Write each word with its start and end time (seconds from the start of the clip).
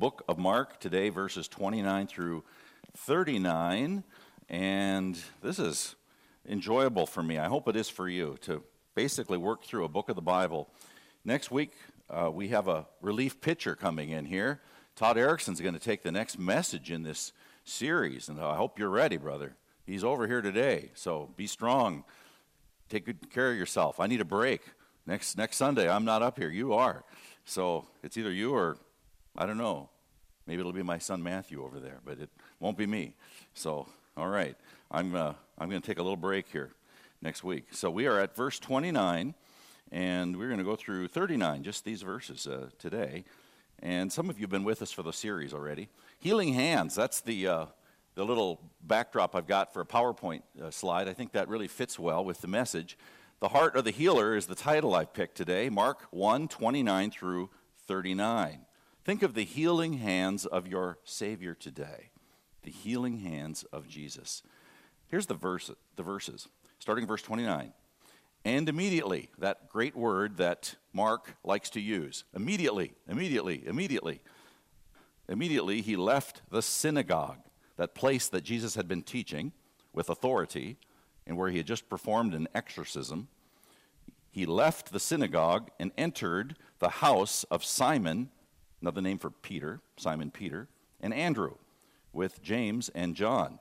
book 0.00 0.24
of 0.28 0.38
Mark 0.38 0.80
today, 0.80 1.10
verses 1.10 1.46
29 1.46 2.06
through 2.06 2.42
39. 2.96 4.02
And 4.48 5.22
this 5.42 5.58
is 5.58 5.94
enjoyable 6.48 7.04
for 7.04 7.22
me. 7.22 7.36
I 7.36 7.48
hope 7.48 7.68
it 7.68 7.76
is 7.76 7.90
for 7.90 8.08
you 8.08 8.38
to 8.40 8.62
basically 8.94 9.36
work 9.36 9.62
through 9.62 9.84
a 9.84 9.88
book 9.88 10.08
of 10.08 10.16
the 10.16 10.22
Bible. 10.22 10.70
Next 11.22 11.50
week, 11.50 11.74
uh, 12.08 12.30
we 12.32 12.48
have 12.48 12.66
a 12.66 12.86
relief 13.02 13.42
pitcher 13.42 13.76
coming 13.76 14.08
in 14.08 14.24
here. 14.24 14.62
Todd 14.96 15.18
Erickson's 15.18 15.60
going 15.60 15.74
to 15.74 15.78
take 15.78 16.02
the 16.02 16.10
next 16.10 16.38
message 16.38 16.90
in 16.90 17.02
this 17.02 17.34
series, 17.64 18.30
and 18.30 18.40
I 18.40 18.56
hope 18.56 18.78
you're 18.78 18.88
ready, 18.88 19.18
brother. 19.18 19.54
He's 19.84 20.02
over 20.02 20.26
here 20.26 20.40
today, 20.40 20.92
so 20.94 21.28
be 21.36 21.46
strong. 21.46 22.04
Take 22.88 23.04
good 23.04 23.30
care 23.30 23.50
of 23.50 23.58
yourself. 23.58 24.00
I 24.00 24.06
need 24.06 24.22
a 24.22 24.24
break. 24.24 24.62
Next, 25.06 25.36
next 25.36 25.58
Sunday, 25.58 25.90
I'm 25.90 26.06
not 26.06 26.22
up 26.22 26.38
here. 26.38 26.48
You 26.48 26.72
are. 26.72 27.04
So 27.44 27.84
it's 28.02 28.16
either 28.16 28.32
you 28.32 28.54
or 28.54 28.78
I 29.36 29.46
don't 29.46 29.58
know. 29.58 29.88
Maybe 30.46 30.60
it'll 30.60 30.72
be 30.72 30.82
my 30.82 30.98
son 30.98 31.22
Matthew 31.22 31.62
over 31.62 31.78
there, 31.78 32.00
but 32.04 32.18
it 32.18 32.30
won't 32.58 32.76
be 32.76 32.86
me. 32.86 33.14
So, 33.54 33.86
all 34.16 34.28
right. 34.28 34.56
I'm, 34.90 35.14
uh, 35.14 35.34
I'm 35.56 35.70
going 35.70 35.80
to 35.80 35.86
take 35.86 35.98
a 35.98 36.02
little 36.02 36.16
break 36.16 36.48
here 36.48 36.70
next 37.22 37.44
week. 37.44 37.66
So 37.70 37.90
we 37.90 38.06
are 38.06 38.18
at 38.18 38.34
verse 38.34 38.58
29, 38.58 39.34
and 39.92 40.36
we're 40.36 40.48
going 40.48 40.58
to 40.58 40.64
go 40.64 40.74
through 40.74 41.08
39, 41.08 41.62
just 41.62 41.84
these 41.84 42.02
verses 42.02 42.48
uh, 42.48 42.70
today. 42.78 43.24
And 43.78 44.12
some 44.12 44.28
of 44.28 44.38
you 44.38 44.42
have 44.42 44.50
been 44.50 44.64
with 44.64 44.82
us 44.82 44.90
for 44.90 45.04
the 45.04 45.12
series 45.12 45.54
already. 45.54 45.88
Healing 46.18 46.54
hands, 46.54 46.96
that's 46.96 47.20
the, 47.20 47.46
uh, 47.46 47.66
the 48.16 48.24
little 48.24 48.60
backdrop 48.82 49.36
I've 49.36 49.46
got 49.46 49.72
for 49.72 49.80
a 49.80 49.86
PowerPoint 49.86 50.42
uh, 50.60 50.72
slide. 50.72 51.06
I 51.06 51.12
think 51.12 51.32
that 51.32 51.48
really 51.48 51.68
fits 51.68 51.96
well 51.96 52.24
with 52.24 52.40
the 52.40 52.48
message. 52.48 52.98
The 53.38 53.48
heart 53.48 53.76
of 53.76 53.84
the 53.84 53.92
healer 53.92 54.36
is 54.36 54.46
the 54.46 54.56
title 54.56 54.94
I've 54.94 55.14
picked 55.14 55.36
today, 55.36 55.70
Mark 55.70 56.08
1 56.10 56.48
29 56.48 57.10
through 57.12 57.48
39. 57.86 58.66
Think 59.10 59.24
of 59.24 59.34
the 59.34 59.42
healing 59.42 59.94
hands 59.94 60.46
of 60.46 60.68
your 60.68 60.96
Savior 61.02 61.52
today, 61.52 62.10
the 62.62 62.70
healing 62.70 63.18
hands 63.18 63.64
of 63.72 63.88
Jesus. 63.88 64.44
Here's 65.08 65.26
the, 65.26 65.34
verse, 65.34 65.68
the 65.96 66.04
verses, 66.04 66.46
starting 66.78 67.08
verse 67.08 67.20
29. 67.20 67.72
And 68.44 68.68
immediately, 68.68 69.28
that 69.38 69.68
great 69.68 69.96
word 69.96 70.36
that 70.36 70.76
Mark 70.92 71.34
likes 71.42 71.70
to 71.70 71.80
use. 71.80 72.22
Immediately, 72.36 72.92
immediately, 73.08 73.66
immediately. 73.66 74.20
Immediately, 75.28 75.80
he 75.80 75.96
left 75.96 76.42
the 76.48 76.62
synagogue, 76.62 77.40
that 77.78 77.96
place 77.96 78.28
that 78.28 78.44
Jesus 78.44 78.76
had 78.76 78.86
been 78.86 79.02
teaching 79.02 79.50
with 79.92 80.08
authority 80.08 80.76
and 81.26 81.36
where 81.36 81.50
he 81.50 81.56
had 81.56 81.66
just 81.66 81.88
performed 81.88 82.32
an 82.32 82.46
exorcism. 82.54 83.26
He 84.30 84.46
left 84.46 84.92
the 84.92 85.00
synagogue 85.00 85.72
and 85.80 85.90
entered 85.98 86.54
the 86.78 86.90
house 86.90 87.42
of 87.50 87.64
Simon 87.64 88.30
another 88.80 89.00
name 89.00 89.18
for 89.18 89.30
Peter, 89.30 89.80
Simon 89.96 90.30
Peter, 90.30 90.68
and 91.00 91.12
Andrew, 91.12 91.54
with 92.12 92.42
James 92.42 92.88
and 92.94 93.14
John. 93.14 93.58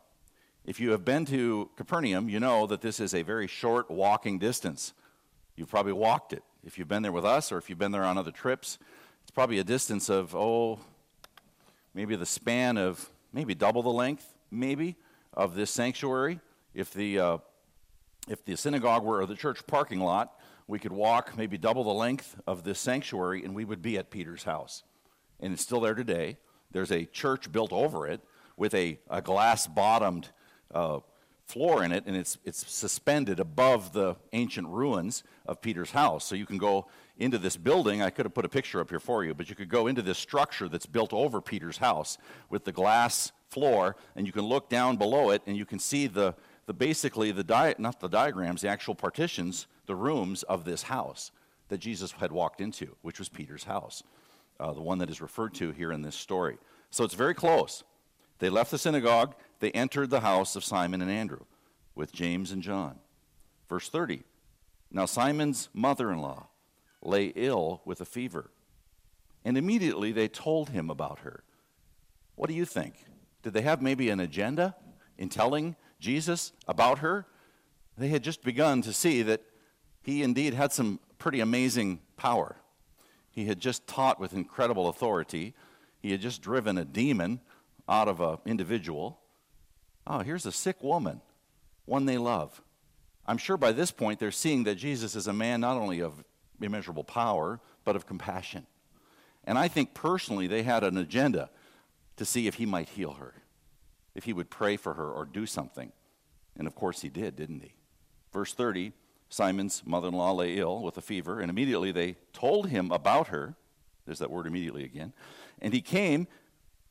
If 0.66 0.80
you 0.80 0.92
have 0.92 1.06
been 1.06 1.26
to 1.26 1.70
Capernaum, 1.76 2.30
you 2.30 2.40
know 2.40 2.68
that 2.68 2.82
this 2.82 3.00
is 3.00 3.14
a 3.14 3.22
very 3.22 3.48
short 3.48 3.90
walking 3.90 4.40
distance. 4.40 4.94
You've 5.56 5.70
probably 5.70 5.94
walked 5.94 6.34
it. 6.34 6.44
If 6.64 6.78
you've 6.78 6.88
been 6.88 7.04
there 7.04 7.12
with 7.12 7.26
us 7.26 7.52
or 7.52 7.58
if 7.58 7.70
you've 7.70 7.80
been 7.80 7.92
there 7.92 8.04
on 8.04 8.18
other 8.18 8.32
trips, 8.32 8.78
it's 9.22 9.32
probably 9.32 9.60
a 9.60 9.64
distance 9.64 10.10
of, 10.10 10.36
oh, 10.36 10.80
maybe 11.94 12.16
the 12.16 12.26
span 12.26 12.78
of 12.78 13.10
maybe 13.34 13.56
double 13.56 13.82
the 13.82 13.90
length, 13.90 14.34
maybe, 14.52 14.96
of 15.34 15.56
this 15.56 15.72
sanctuary. 15.72 16.40
If 16.74 16.94
the, 16.94 17.20
uh, 17.20 17.38
if 18.28 18.44
the 18.46 18.56
synagogue 18.56 19.04
were 19.04 19.26
the 19.26 19.36
church 19.36 19.66
parking 19.68 20.00
lot, 20.00 20.40
we 20.68 20.80
could 20.80 20.92
walk 20.92 21.38
maybe 21.38 21.58
double 21.58 21.84
the 21.84 21.94
length 21.94 22.36
of 22.46 22.64
this 22.64 22.80
sanctuary 22.80 23.44
and 23.44 23.56
we 23.56 23.66
would 23.66 23.82
be 23.82 23.98
at 23.98 24.12
Peter's 24.12 24.44
house 24.44 24.84
and 25.40 25.54
it's 25.54 25.64
still 25.64 25.82
there 25.82 25.96
today. 25.96 26.38
There's 26.72 26.92
a 26.92 27.06
church 27.06 27.52
built 27.52 27.74
over 27.74 28.08
it 28.08 28.22
with 28.58 28.74
a, 28.74 29.00
a 29.10 29.22
glass 29.22 29.68
bottomed 29.68 30.30
uh, 30.74 31.00
floor 31.46 31.84
in 31.84 31.92
it, 31.92 32.04
and 32.06 32.16
it's, 32.16 32.38
it's 32.46 32.72
suspended 32.72 33.40
above 33.40 33.92
the 33.92 34.16
ancient 34.34 34.68
ruins 34.68 35.24
of 35.48 35.62
Peter's 35.62 35.92
house. 35.92 36.24
So 36.24 36.36
you 36.36 36.46
can 36.46 36.60
go 36.60 36.86
into 37.18 37.40
this 37.40 37.58
building. 37.58 38.02
I 38.02 38.12
could 38.12 38.26
have 38.26 38.36
put 38.36 38.46
a 38.46 38.50
picture 38.50 38.80
up 38.80 38.90
here 38.90 39.00
for 39.00 39.24
you, 39.24 39.34
but 39.34 39.50
you 39.50 39.56
could 39.56 39.70
go 39.70 39.88
into 39.88 40.04
this 40.04 40.20
structure 40.20 40.70
that's 40.70 40.86
built 40.86 41.12
over 41.12 41.42
Peter's 41.42 41.78
house 41.78 42.18
with 42.50 42.66
the 42.66 42.72
glass 42.72 43.32
floor, 43.50 43.96
and 44.16 44.28
you 44.28 44.34
can 44.34 44.44
look 44.44 44.70
down 44.70 44.98
below 44.98 45.32
it, 45.32 45.42
and 45.48 45.58
you 45.58 45.66
can 45.66 45.80
see 45.80 46.06
the, 46.06 46.36
the 46.68 46.74
basically 46.74 47.32
the 47.32 47.44
di- 47.44 47.76
not 47.80 48.00
the 48.00 48.08
diagrams, 48.08 48.62
the 48.62 48.68
actual 48.68 48.94
partitions, 48.94 49.66
the 49.88 49.96
rooms 49.96 50.44
of 50.44 50.66
this 50.66 50.84
house 50.84 51.32
that 51.70 51.80
Jesus 51.80 52.12
had 52.12 52.32
walked 52.32 52.62
into, 52.62 52.96
which 53.02 53.18
was 53.18 53.28
Peter's 53.28 53.64
house 53.64 54.04
uh, 54.60 54.74
the 54.74 54.82
one 54.82 54.98
that 55.00 55.10
is 55.10 55.22
referred 55.22 55.54
to 55.56 55.72
here 55.72 55.92
in 55.92 56.02
this 56.02 56.16
story. 56.16 56.58
So 56.90 57.04
it's 57.04 57.14
very 57.14 57.34
close. 57.34 57.84
They 58.40 58.50
left 58.50 58.72
the 58.72 58.78
synagogue, 58.78 59.36
they 59.60 59.72
entered 59.72 60.10
the 60.10 60.22
house 60.22 60.56
of 60.56 60.64
Simon 60.64 61.02
and 61.02 61.12
Andrew 61.12 61.46
with 61.96 62.14
James 62.14 62.52
and 62.52 62.64
John. 62.64 63.00
Verse 63.68 63.90
30 63.90 64.24
Now 64.92 65.06
Simon's 65.06 65.70
mother 65.74 66.12
in 66.12 66.20
law 66.20 66.48
lay 67.02 67.28
ill 67.36 67.82
with 67.86 68.02
a 68.02 68.06
fever, 68.06 68.52
and 69.46 69.58
immediately 69.58 70.12
they 70.12 70.28
told 70.28 70.70
him 70.70 70.90
about 70.90 71.20
her. 71.20 71.44
What 72.36 72.48
do 72.48 72.56
you 72.56 72.66
think? 72.66 72.96
Did 73.44 73.54
they 73.54 73.62
have 73.62 73.82
maybe 73.82 74.10
an 74.10 74.20
agenda 74.20 74.76
in 75.18 75.30
telling 75.30 75.76
Jesus 76.00 76.54
about 76.68 77.00
her? 77.00 77.26
They 77.98 78.08
had 78.08 78.24
just 78.24 78.44
begun 78.44 78.82
to 78.84 78.94
see 78.94 79.22
that 79.24 79.42
he 80.02 80.24
indeed 80.24 80.54
had 80.54 80.72
some 80.72 81.00
pretty 81.18 81.42
amazing 81.42 82.00
power. 82.16 82.56
He 83.32 83.46
had 83.46 83.60
just 83.60 83.88
taught 83.88 84.20
with 84.20 84.34
incredible 84.34 84.90
authority. 84.90 85.54
He 86.02 86.12
had 86.12 86.22
just 86.22 86.42
driven 86.42 86.78
a 86.78 86.86
demon 86.86 87.42
out 87.88 88.08
of 88.08 88.22
an 88.22 88.38
individual. 88.46 89.20
Oh, 90.08 90.20
here's 90.20 90.46
a 90.46 90.52
sick 90.52 90.82
woman, 90.82 91.22
one 91.86 92.06
they 92.06 92.18
love. 92.18 92.62
I'm 93.26 93.38
sure 93.38 93.58
by 93.58 93.72
this 93.72 93.92
point 93.92 94.20
they're 94.20 94.32
seeing 94.32 94.64
that 94.64 94.76
Jesus 94.76 95.16
is 95.16 95.28
a 95.28 95.34
man 95.34 95.62
not 95.62 95.78
only 95.78 96.00
of 96.00 96.24
immeasurable 96.62 97.04
power, 97.04 97.60
but 97.84 97.96
of 97.96 98.06
compassion. 98.06 98.66
And 99.44 99.58
I 99.58 99.68
think 99.68 99.94
personally 99.94 100.48
they 100.48 100.64
had 100.64 100.84
an 100.84 100.98
agenda 100.98 101.50
to 102.18 102.26
see 102.26 102.48
if 102.48 102.56
he 102.56 102.66
might 102.66 102.90
heal 102.90 103.14
her, 103.14 103.34
if 104.16 104.26
he 104.26 104.34
would 104.34 104.50
pray 104.50 104.78
for 104.78 104.96
her 104.96 105.10
or 105.10 105.26
do 105.26 105.46
something. 105.46 105.92
And 106.58 106.68
of 106.68 106.76
course 106.76 107.02
he 107.02 107.10
did, 107.10 107.36
didn't 107.36 107.62
he? 107.62 107.74
Verse 108.34 108.54
30 108.54 108.94
Simon's 109.30 109.84
mother 109.86 110.08
in 110.08 110.16
law 110.16 110.32
lay 110.34 110.58
ill 110.58 110.82
with 110.82 110.98
a 110.98 111.02
fever, 111.02 111.40
and 111.40 111.50
immediately 111.50 111.92
they 111.92 112.16
told 112.34 112.70
him 112.70 112.92
about 112.92 113.28
her. 113.28 113.56
There's 114.06 114.20
that 114.20 114.32
word 114.32 114.48
immediately 114.48 114.84
again. 114.84 115.14
And 115.62 115.74
he 115.74 115.82
came, 115.82 116.28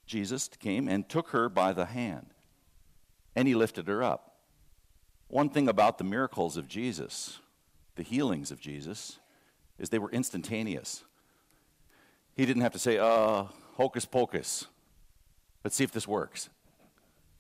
Jesus 0.06 0.48
came, 0.48 0.88
and 0.88 1.08
took 1.08 1.30
her 1.30 1.48
by 1.48 1.72
the 1.72 1.86
hand, 1.86 2.26
and 3.34 3.48
he 3.48 3.54
lifted 3.54 3.88
her 3.88 4.02
up. 4.02 4.36
One 5.26 5.50
thing 5.50 5.68
about 5.68 5.98
the 5.98 6.04
miracles 6.04 6.56
of 6.56 6.68
Jesus, 6.68 7.40
the 7.96 8.02
healings 8.02 8.50
of 8.50 8.60
Jesus, 8.60 9.18
is 9.78 9.90
they 9.90 9.98
were 9.98 10.10
instantaneous. 10.10 11.04
He 12.34 12.46
didn't 12.46 12.62
have 12.62 12.72
to 12.72 12.78
say, 12.78 12.98
uh, 12.98 13.44
hocus 13.74 14.04
pocus. 14.04 14.66
Let's 15.64 15.76
see 15.76 15.84
if 15.84 15.92
this 15.92 16.06
works. 16.06 16.48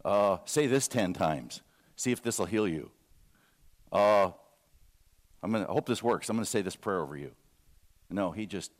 Uh, 0.04 0.38
say 0.44 0.66
this 0.66 0.88
10 0.88 1.12
times. 1.12 1.62
See 1.96 2.12
if 2.12 2.22
this 2.22 2.38
will 2.38 2.46
heal 2.46 2.68
you. 2.68 2.90
Uh, 3.90 4.32
I'm 5.42 5.52
gonna, 5.52 5.68
I 5.68 5.72
hope 5.72 5.86
this 5.86 6.02
works. 6.02 6.28
I'm 6.28 6.36
going 6.36 6.44
to 6.44 6.50
say 6.50 6.62
this 6.62 6.76
prayer 6.76 7.00
over 7.00 7.16
you. 7.16 7.32
No, 8.10 8.32
he 8.32 8.46
just 8.46 8.72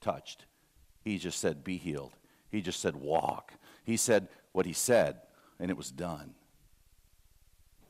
touched. 0.00 0.46
He 1.02 1.18
just 1.18 1.38
said, 1.38 1.64
Be 1.64 1.76
healed. 1.76 2.14
He 2.50 2.60
just 2.60 2.80
said, 2.80 2.96
Walk. 2.96 3.52
He 3.84 3.96
said 3.96 4.28
what 4.52 4.66
he 4.66 4.72
said, 4.72 5.20
and 5.58 5.70
it 5.70 5.76
was 5.76 5.90
done. 5.90 6.34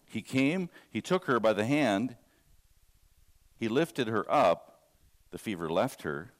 He 0.06 0.22
came, 0.22 0.68
he 0.90 1.00
took 1.00 1.24
her 1.24 1.40
by 1.40 1.52
the 1.52 1.64
hand, 1.64 2.16
he 3.58 3.68
lifted 3.68 4.08
her 4.08 4.30
up, 4.30 4.90
the 5.30 5.38
fever 5.38 5.70
left 5.70 6.02
her, 6.02 6.32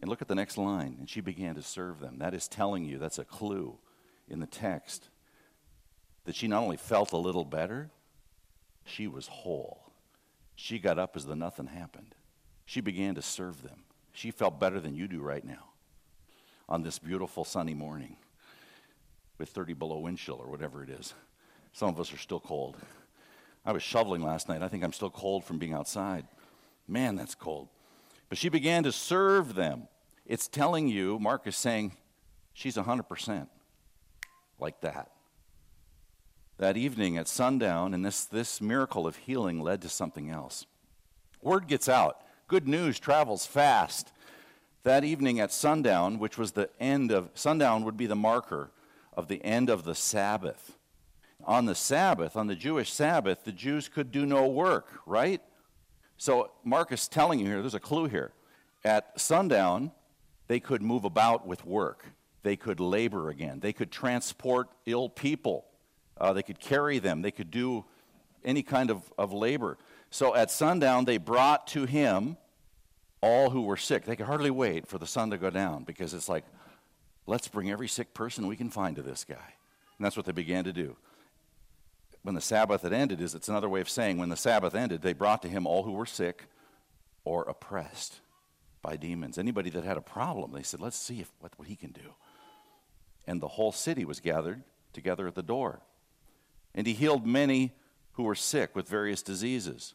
and 0.00 0.08
look 0.08 0.22
at 0.22 0.28
the 0.28 0.34
next 0.34 0.56
line, 0.56 0.96
and 0.98 1.08
she 1.08 1.20
began 1.20 1.54
to 1.54 1.62
serve 1.62 2.00
them. 2.00 2.18
That 2.18 2.34
is 2.34 2.48
telling 2.48 2.84
you, 2.84 2.98
that's 2.98 3.18
a 3.18 3.24
clue 3.24 3.78
in 4.28 4.40
the 4.40 4.46
text, 4.46 5.08
that 6.24 6.34
she 6.34 6.48
not 6.48 6.62
only 6.62 6.76
felt 6.76 7.12
a 7.12 7.16
little 7.16 7.44
better, 7.44 7.90
she 8.84 9.06
was 9.06 9.26
whole. 9.26 9.87
She 10.60 10.80
got 10.80 10.98
up 10.98 11.14
as 11.14 11.24
though 11.24 11.34
nothing 11.34 11.68
happened. 11.68 12.16
She 12.66 12.80
began 12.80 13.14
to 13.14 13.22
serve 13.22 13.62
them. 13.62 13.84
She 14.12 14.32
felt 14.32 14.58
better 14.58 14.80
than 14.80 14.96
you 14.96 15.06
do 15.06 15.20
right 15.20 15.44
now 15.44 15.70
on 16.68 16.82
this 16.82 16.98
beautiful 16.98 17.44
sunny 17.44 17.74
morning 17.74 18.16
with 19.38 19.50
30 19.50 19.74
below 19.74 20.00
wind 20.00 20.18
chill 20.18 20.34
or 20.34 20.50
whatever 20.50 20.82
it 20.82 20.90
is. 20.90 21.14
Some 21.72 21.88
of 21.90 22.00
us 22.00 22.12
are 22.12 22.18
still 22.18 22.40
cold. 22.40 22.76
I 23.64 23.70
was 23.70 23.84
shoveling 23.84 24.20
last 24.20 24.48
night. 24.48 24.60
I 24.60 24.66
think 24.66 24.82
I'm 24.82 24.92
still 24.92 25.10
cold 25.10 25.44
from 25.44 25.58
being 25.58 25.74
outside. 25.74 26.26
Man, 26.88 27.14
that's 27.14 27.36
cold. 27.36 27.68
But 28.28 28.36
she 28.36 28.48
began 28.48 28.82
to 28.82 28.90
serve 28.90 29.54
them. 29.54 29.86
It's 30.26 30.48
telling 30.48 30.88
you, 30.88 31.20
Mark 31.20 31.46
is 31.46 31.54
saying, 31.54 31.92
she's 32.52 32.76
100% 32.76 33.46
like 34.58 34.80
that 34.80 35.12
that 36.58 36.76
evening 36.76 37.16
at 37.16 37.28
sundown, 37.28 37.94
and 37.94 38.04
this, 38.04 38.24
this 38.24 38.60
miracle 38.60 39.06
of 39.06 39.16
healing 39.16 39.60
led 39.60 39.80
to 39.82 39.88
something 39.88 40.28
else. 40.28 40.66
Word 41.40 41.68
gets 41.68 41.88
out. 41.88 42.20
Good 42.48 42.66
news 42.66 42.98
travels 42.98 43.46
fast. 43.46 44.12
that 44.82 45.04
evening 45.04 45.38
at 45.38 45.52
sundown, 45.52 46.18
which 46.18 46.38
was 46.38 46.52
the 46.52 46.70
end 46.80 47.12
of 47.12 47.30
sundown, 47.34 47.84
would 47.84 47.96
be 47.96 48.06
the 48.06 48.16
marker 48.16 48.70
of 49.12 49.28
the 49.28 49.44
end 49.44 49.68
of 49.68 49.84
the 49.84 49.94
Sabbath. 49.94 50.76
On 51.44 51.66
the 51.66 51.74
Sabbath, 51.74 52.36
on 52.36 52.46
the 52.46 52.56
Jewish 52.56 52.92
Sabbath, 52.92 53.44
the 53.44 53.52
Jews 53.52 53.88
could 53.88 54.10
do 54.10 54.26
no 54.26 54.46
work, 54.46 55.00
right? 55.06 55.40
So 56.16 56.50
Mark 56.64 56.90
is 56.90 57.06
telling 57.06 57.38
you 57.38 57.46
here, 57.46 57.60
there's 57.60 57.74
a 57.74 57.80
clue 57.80 58.06
here. 58.06 58.32
At 58.84 59.20
sundown, 59.20 59.92
they 60.48 60.58
could 60.58 60.82
move 60.82 61.04
about 61.04 61.46
with 61.46 61.64
work. 61.64 62.06
They 62.42 62.56
could 62.56 62.80
labor 62.80 63.28
again. 63.28 63.60
They 63.60 63.72
could 63.72 63.92
transport 63.92 64.68
ill 64.86 65.08
people. 65.08 65.66
Uh, 66.20 66.32
they 66.32 66.42
could 66.42 66.58
carry 66.60 66.98
them. 66.98 67.22
They 67.22 67.30
could 67.30 67.50
do 67.50 67.84
any 68.44 68.62
kind 68.62 68.90
of, 68.90 69.02
of 69.16 69.32
labor. 69.32 69.78
So 70.10 70.34
at 70.34 70.50
sundown, 70.50 71.04
they 71.04 71.18
brought 71.18 71.66
to 71.68 71.84
him 71.84 72.36
all 73.20 73.50
who 73.50 73.62
were 73.62 73.76
sick. 73.76 74.04
They 74.04 74.16
could 74.16 74.26
hardly 74.26 74.50
wait 74.50 74.86
for 74.86 74.98
the 74.98 75.06
sun 75.06 75.30
to 75.30 75.38
go 75.38 75.50
down 75.50 75.84
because 75.84 76.14
it's 76.14 76.28
like, 76.28 76.44
let's 77.26 77.48
bring 77.48 77.70
every 77.70 77.88
sick 77.88 78.14
person 78.14 78.46
we 78.46 78.56
can 78.56 78.70
find 78.70 78.96
to 78.96 79.02
this 79.02 79.24
guy. 79.24 79.34
And 79.34 80.04
that's 80.04 80.16
what 80.16 80.26
they 80.26 80.32
began 80.32 80.64
to 80.64 80.72
do. 80.72 80.96
When 82.22 82.34
the 82.34 82.40
Sabbath 82.40 82.82
had 82.82 82.92
ended, 82.92 83.20
is 83.20 83.34
it's 83.34 83.48
another 83.48 83.68
way 83.68 83.80
of 83.80 83.88
saying 83.88 84.18
when 84.18 84.28
the 84.28 84.36
Sabbath 84.36 84.74
ended, 84.74 85.02
they 85.02 85.12
brought 85.12 85.42
to 85.42 85.48
him 85.48 85.66
all 85.66 85.82
who 85.82 85.92
were 85.92 86.06
sick 86.06 86.44
or 87.24 87.42
oppressed 87.44 88.20
by 88.82 88.96
demons. 88.96 89.38
Anybody 89.38 89.70
that 89.70 89.84
had 89.84 89.96
a 89.96 90.02
problem, 90.02 90.52
they 90.52 90.62
said, 90.62 90.80
let's 90.80 90.96
see 90.96 91.20
if, 91.20 91.30
what, 91.40 91.52
what 91.56 91.68
he 91.68 91.76
can 91.76 91.90
do. 91.90 92.14
And 93.26 93.40
the 93.40 93.48
whole 93.48 93.72
city 93.72 94.04
was 94.04 94.20
gathered 94.20 94.62
together 94.92 95.26
at 95.26 95.34
the 95.34 95.42
door. 95.42 95.80
And 96.74 96.86
he 96.86 96.92
healed 96.92 97.26
many 97.26 97.72
who 98.12 98.24
were 98.24 98.34
sick 98.34 98.74
with 98.74 98.88
various 98.88 99.22
diseases 99.22 99.94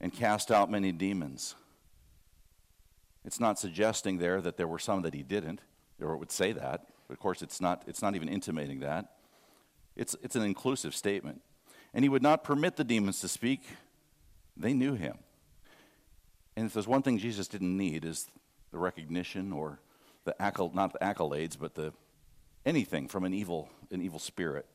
and 0.00 0.12
cast 0.12 0.50
out 0.50 0.70
many 0.70 0.92
demons. 0.92 1.54
It's 3.24 3.40
not 3.40 3.58
suggesting 3.58 4.18
there 4.18 4.40
that 4.40 4.56
there 4.56 4.68
were 4.68 4.78
some 4.78 5.02
that 5.02 5.14
he 5.14 5.22
didn't, 5.22 5.60
or 6.00 6.14
it 6.14 6.18
would 6.18 6.30
say 6.30 6.52
that. 6.52 6.86
Of 7.10 7.18
course, 7.18 7.42
it's 7.42 7.60
not, 7.60 7.82
it's 7.86 8.02
not 8.02 8.14
even 8.14 8.28
intimating 8.28 8.80
that. 8.80 9.16
It's, 9.96 10.14
it's 10.22 10.36
an 10.36 10.42
inclusive 10.42 10.94
statement. 10.94 11.42
And 11.92 12.04
he 12.04 12.08
would 12.08 12.22
not 12.22 12.44
permit 12.44 12.76
the 12.76 12.84
demons 12.84 13.20
to 13.20 13.28
speak. 13.28 13.62
They 14.56 14.72
knew 14.72 14.94
him. 14.94 15.18
And 16.56 16.66
if 16.66 16.72
there's 16.72 16.88
one 16.88 17.02
thing 17.02 17.18
Jesus 17.18 17.48
didn't 17.48 17.76
need 17.76 18.04
is 18.04 18.28
the 18.70 18.78
recognition 18.78 19.52
or 19.52 19.80
the 20.24 20.34
accolades, 20.40 20.74
not 20.74 20.92
the 20.92 20.98
accolades, 20.98 21.58
but 21.58 21.74
the 21.74 21.92
anything 22.66 23.08
from 23.08 23.24
an 23.24 23.32
evil, 23.32 23.70
an 23.90 24.02
evil 24.02 24.18
spirit. 24.18 24.66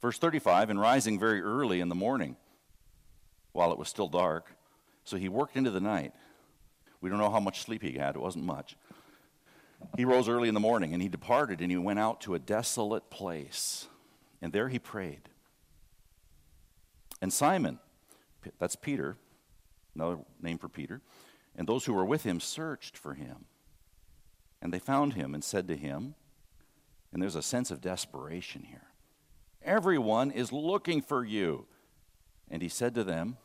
Verse 0.00 0.18
35, 0.18 0.70
and 0.70 0.80
rising 0.80 1.18
very 1.18 1.42
early 1.42 1.80
in 1.80 1.88
the 1.88 1.94
morning, 1.94 2.36
while 3.52 3.72
it 3.72 3.78
was 3.78 3.88
still 3.88 4.08
dark, 4.08 4.54
so 5.04 5.16
he 5.16 5.28
worked 5.28 5.56
into 5.56 5.70
the 5.70 5.80
night. 5.80 6.12
We 7.00 7.10
don't 7.10 7.18
know 7.18 7.30
how 7.30 7.40
much 7.40 7.62
sleep 7.62 7.82
he 7.82 7.92
had, 7.92 8.16
it 8.16 8.20
wasn't 8.22 8.44
much. 8.44 8.76
He 9.96 10.04
rose 10.04 10.28
early 10.28 10.48
in 10.48 10.54
the 10.54 10.60
morning 10.60 10.92
and 10.92 11.02
he 11.02 11.08
departed 11.08 11.60
and 11.60 11.70
he 11.70 11.76
went 11.78 11.98
out 11.98 12.20
to 12.22 12.34
a 12.34 12.38
desolate 12.38 13.08
place. 13.10 13.88
And 14.42 14.52
there 14.52 14.68
he 14.68 14.78
prayed. 14.78 15.30
And 17.22 17.32
Simon, 17.32 17.78
that's 18.58 18.76
Peter, 18.76 19.16
another 19.94 20.18
name 20.40 20.58
for 20.58 20.68
Peter, 20.68 21.02
and 21.56 21.66
those 21.66 21.84
who 21.84 21.92
were 21.92 22.04
with 22.04 22.24
him 22.24 22.40
searched 22.40 22.96
for 22.96 23.14
him. 23.14 23.46
And 24.62 24.72
they 24.72 24.78
found 24.78 25.14
him 25.14 25.34
and 25.34 25.42
said 25.42 25.68
to 25.68 25.76
him, 25.76 26.14
and 27.12 27.20
there's 27.20 27.36
a 27.36 27.42
sense 27.42 27.70
of 27.70 27.80
desperation 27.80 28.62
here 28.62 28.89
Everyone 29.70 30.32
is 30.32 30.50
looking 30.50 31.00
for 31.00 31.24
you. 31.24 31.64
And 32.50 32.60
he 32.60 32.68
said 32.68 32.92
to 32.96 33.04
them, 33.04 33.36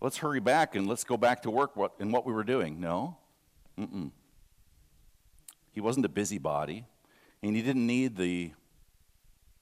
let's 0.00 0.16
hurry 0.16 0.40
back 0.40 0.74
and 0.74 0.88
let's 0.88 1.04
go 1.04 1.16
back 1.16 1.42
to 1.42 1.50
work 1.50 1.76
what, 1.76 1.92
in 2.00 2.10
what 2.10 2.26
we 2.26 2.32
were 2.32 2.42
doing. 2.42 2.80
No. 2.80 3.16
Mm-mm. 3.78 4.10
He 5.70 5.80
wasn't 5.80 6.06
a 6.06 6.08
busybody, 6.08 6.86
and 7.40 7.54
he 7.54 7.62
didn't 7.62 7.86
need 7.86 8.16
the 8.16 8.50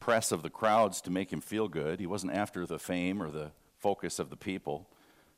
press 0.00 0.32
of 0.32 0.42
the 0.42 0.48
crowds 0.48 1.02
to 1.02 1.10
make 1.10 1.30
him 1.30 1.42
feel 1.42 1.68
good. 1.68 2.00
He 2.00 2.06
wasn't 2.06 2.32
after 2.32 2.64
the 2.64 2.78
fame 2.78 3.22
or 3.22 3.30
the 3.30 3.50
focus 3.78 4.18
of 4.18 4.30
the 4.30 4.36
people. 4.38 4.88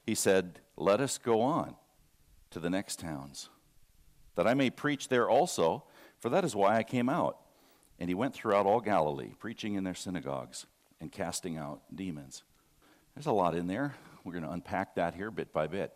He 0.06 0.14
said, 0.14 0.60
Let 0.76 1.00
us 1.00 1.18
go 1.18 1.40
on 1.40 1.74
to 2.50 2.60
the 2.60 2.70
next 2.70 3.00
towns, 3.00 3.48
that 4.36 4.46
I 4.46 4.54
may 4.54 4.70
preach 4.70 5.08
there 5.08 5.28
also, 5.28 5.82
for 6.20 6.28
that 6.28 6.44
is 6.44 6.54
why 6.54 6.76
I 6.76 6.84
came 6.84 7.08
out. 7.08 7.38
And 7.98 8.08
he 8.10 8.14
went 8.14 8.34
throughout 8.34 8.66
all 8.66 8.80
Galilee, 8.80 9.32
preaching 9.38 9.74
in 9.74 9.84
their 9.84 9.94
synagogues 9.94 10.66
and 11.00 11.10
casting 11.10 11.56
out 11.56 11.80
demons. 11.94 12.42
There's 13.14 13.26
a 13.26 13.32
lot 13.32 13.54
in 13.54 13.66
there. 13.66 13.94
We're 14.24 14.32
going 14.32 14.44
to 14.44 14.50
unpack 14.50 14.96
that 14.96 15.14
here 15.14 15.30
bit 15.30 15.52
by 15.52 15.66
bit. 15.66 15.92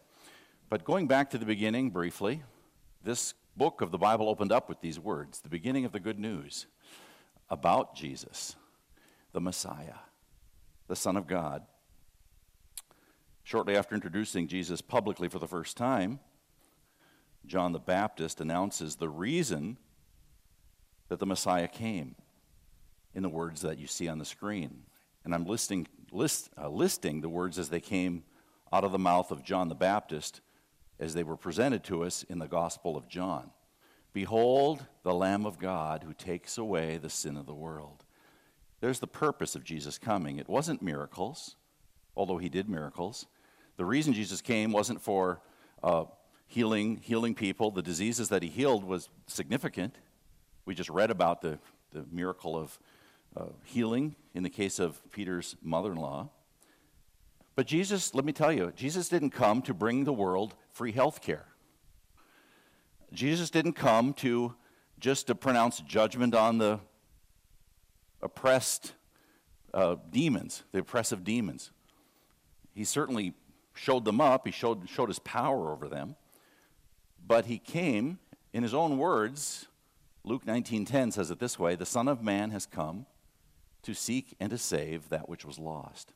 But 0.69 0.85
going 0.85 1.07
back 1.07 1.31
to 1.31 1.39
the 1.39 1.45
beginning 1.45 1.91
briefly, 1.91 2.43
this 3.03 3.35
book 3.57 3.81
of 3.81 3.91
the 3.91 3.99
Bible 3.99 4.29
opened 4.29 4.53
up 4.53 4.69
with 4.69 4.81
these 4.81 4.99
words 4.99 5.41
the 5.41 5.49
beginning 5.49 5.85
of 5.85 5.93
the 5.93 6.01
good 6.01 6.19
news 6.19 6.67
about 7.51 7.95
Jesus, 7.97 8.57
the 9.33 9.41
Messiah, 9.41 9.99
the 10.87 10.97
Son 10.97 11.17
of 11.17 11.27
God. 11.27 11.65
Shortly 13.43 13.77
after 13.77 13.95
introducing 13.95 14.47
Jesus 14.47 14.81
publicly 14.81 15.29
for 15.29 15.41
the 15.41 15.49
first 15.49 15.77
time, 15.77 16.21
John 17.47 17.73
the 17.73 17.81
Baptist 17.81 18.41
announces 18.41 18.97
the 18.97 19.09
reason 19.09 19.77
that 21.11 21.19
the 21.19 21.27
Messiah 21.27 21.69
came 21.69 22.15
in 23.15 23.23
the 23.23 23.29
words 23.29 23.61
that 23.63 23.79
you 23.79 23.87
see 23.87 24.09
on 24.09 24.19
the 24.19 24.25
screen. 24.25 24.85
And 25.25 25.35
I'm 25.35 25.45
listing, 25.45 25.87
list, 26.13 26.49
uh, 26.57 26.69
listing 26.69 27.21
the 27.21 27.29
words 27.29 27.59
as 27.59 27.69
they 27.69 27.81
came 27.81 28.23
out 28.73 28.85
of 28.85 28.93
the 28.93 28.99
mouth 28.99 29.31
of 29.33 29.43
John 29.43 29.69
the 29.69 29.75
Baptist 29.75 30.41
as 31.01 31.13
they 31.13 31.25
were 31.25 31.37
presented 31.37 31.83
to 31.85 32.05
us 32.05 32.23
in 32.29 32.39
the 32.39 32.47
Gospel 32.47 32.97
of 32.97 33.09
John. 33.09 33.51
Behold, 34.13 34.87
the 35.03 35.13
Lamb 35.13 35.47
of 35.47 35.59
God 35.59 36.05
who 36.05 36.15
takes 36.15 36.57
away 36.57 36.97
the 36.97 37.11
sin 37.11 37.37
of 37.37 37.47
the 37.47 37.55
world. 37.55 38.05
There's 38.81 39.01
the 39.01 39.09
purpose 39.09 39.57
of 39.57 39.65
Jesus 39.65 39.99
coming. 39.99 40.39
It 40.39 40.49
wasn't 40.49 40.81
miracles, 40.81 41.57
although 42.17 42.39
he 42.39 42.49
did 42.49 42.69
miracles. 42.69 43.27
The 43.77 43.85
reason 43.85 44.13
Jesus 44.13 44.41
came 44.41 44.71
wasn't 44.71 45.01
for 45.01 45.41
uh, 45.83 46.05
healing, 46.47 47.01
healing 47.03 47.35
people. 47.35 47.73
The 47.73 47.83
diseases 47.83 48.29
that 48.29 48.45
he 48.45 48.49
healed 48.49 48.85
was 48.85 49.09
significant. 49.27 49.97
We 50.65 50.75
just 50.75 50.91
read 50.91 51.11
about 51.11 51.41
the, 51.41 51.59
the 51.93 52.05
miracle 52.11 52.57
of 52.57 52.79
uh, 53.37 53.47
healing 53.65 54.17
in 54.35 54.43
the 54.43 54.51
case 54.51 54.79
of 54.79 55.01
Peter's 55.13 55.57
mother 55.63 55.93
in 55.93 55.99
law. 55.99 56.29
But 57.55 57.67
Jesus, 57.67 58.15
let 58.15 58.25
me 58.25 58.33
tell 58.33 58.53
you, 58.53 58.73
Jesus 58.75 59.09
didn't 59.09 59.31
come 59.31 59.63
to 59.63 59.75
bring 59.75 60.05
the 60.05 60.13
world 60.13 60.55
free 60.73 60.93
health 60.93 61.21
care. 61.21 61.47
Jesus 63.13 63.51
didn't 63.51 63.73
come 63.73 64.15
to 64.15 64.55
just 64.99 65.27
to 65.27 65.35
pronounce 65.35 65.81
judgment 65.81 66.35
on 66.35 66.59
the 66.59 66.81
oppressed 68.23 68.93
uh, 69.75 69.97
demons, 70.11 70.63
the 70.73 70.81
oppressive 70.81 71.25
demons. 71.25 71.71
He 72.75 72.85
certainly 72.85 73.35
showed 73.75 74.05
them 74.05 74.21
up, 74.21 74.47
he 74.47 74.53
showed, 74.53 74.89
showed 74.89 75.09
his 75.09 75.19
power 75.19 75.73
over 75.73 75.89
them. 75.89 76.17
But 77.27 77.47
he 77.47 77.59
came, 77.59 78.19
in 78.53 78.63
his 78.63 78.75
own 78.75 78.99
words, 78.99 79.67
Luke 80.25 80.45
19:10 80.45 81.13
says 81.13 81.31
it 81.31 81.39
this 81.39 81.59
way, 81.59 81.75
the 81.75 81.87
Son 81.87 82.09
of 82.09 82.23
Man 82.23 82.51
has 82.51 82.67
come 82.67 83.07
to 83.83 83.95
seek 83.95 84.37
and 84.39 84.51
to 84.51 84.59
save 84.59 85.09
that 85.09 85.29
which 85.29 85.45
was 85.45 85.59
lost. 85.59 86.13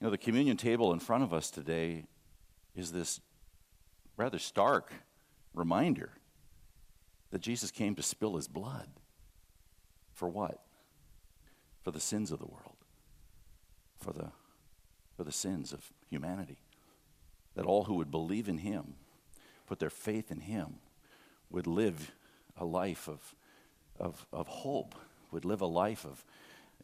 You 0.00 0.06
know, 0.06 0.10
the 0.10 0.18
communion 0.18 0.56
table 0.56 0.92
in 0.92 0.98
front 0.98 1.22
of 1.22 1.32
us 1.32 1.50
today 1.50 2.06
is 2.74 2.92
this 2.92 3.20
rather 4.16 4.38
stark 4.38 4.92
reminder 5.54 6.12
that 7.30 7.40
Jesus 7.40 7.70
came 7.70 7.94
to 7.94 8.02
spill 8.02 8.36
his 8.36 8.48
blood. 8.48 8.88
For 10.12 10.28
what? 10.28 10.60
For 11.82 11.90
the 11.90 12.00
sins 12.00 12.32
of 12.32 12.38
the 12.38 12.46
world, 12.46 12.76
for 13.98 14.12
the, 14.12 14.32
for 15.16 15.24
the 15.24 15.32
sins 15.32 15.72
of 15.72 15.92
humanity. 16.08 16.58
That 17.54 17.66
all 17.66 17.84
who 17.84 17.94
would 17.94 18.10
believe 18.10 18.48
in 18.48 18.58
him, 18.58 18.94
put 19.66 19.78
their 19.78 19.90
faith 19.90 20.30
in 20.30 20.40
him, 20.40 20.76
would 21.50 21.66
live 21.66 22.12
a 22.60 22.64
life 22.64 23.08
of, 23.08 23.34
of, 23.98 24.26
of 24.32 24.46
hope, 24.46 24.94
would 25.30 25.44
live 25.44 25.60
a 25.60 25.66
life 25.66 26.04
of 26.04 26.24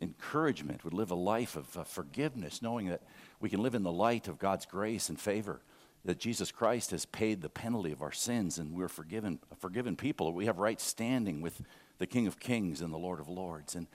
encouragement, 0.00 0.84
would 0.84 0.94
live 0.94 1.10
a 1.10 1.16
life 1.16 1.56
of 1.56 1.66
forgiveness, 1.86 2.60
knowing 2.60 2.88
that 2.88 3.02
we 3.40 3.48
can 3.48 3.62
live 3.62 3.74
in 3.74 3.82
the 3.82 3.92
light 3.92 4.28
of 4.28 4.38
God's 4.38 4.66
grace 4.66 5.08
and 5.08 5.18
favor, 5.18 5.60
that 6.04 6.18
Jesus 6.18 6.50
Christ 6.50 6.90
has 6.90 7.06
paid 7.06 7.40
the 7.40 7.48
penalty 7.48 7.92
of 7.92 8.02
our 8.02 8.12
sins 8.12 8.58
and 8.58 8.74
we're 8.74 8.88
forgiven, 8.88 9.38
forgiven 9.58 9.96
people. 9.96 10.32
We 10.32 10.46
have 10.46 10.58
right 10.58 10.80
standing 10.80 11.40
with 11.40 11.62
the 11.98 12.06
King 12.06 12.26
of 12.26 12.38
Kings 12.38 12.80
and 12.80 12.92
the 12.92 12.98
Lord 12.98 13.20
of 13.20 13.28
Lords. 13.28 13.74
And, 13.74 13.86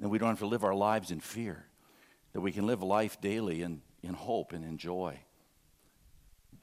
and 0.00 0.10
we 0.10 0.18
don't 0.18 0.30
have 0.30 0.38
to 0.38 0.46
live 0.46 0.64
our 0.64 0.74
lives 0.74 1.10
in 1.10 1.20
fear, 1.20 1.66
that 2.32 2.40
we 2.40 2.52
can 2.52 2.66
live 2.66 2.82
life 2.82 3.20
daily 3.20 3.62
in, 3.62 3.82
in 4.02 4.14
hope 4.14 4.52
and 4.52 4.64
in 4.64 4.78
joy. 4.78 5.18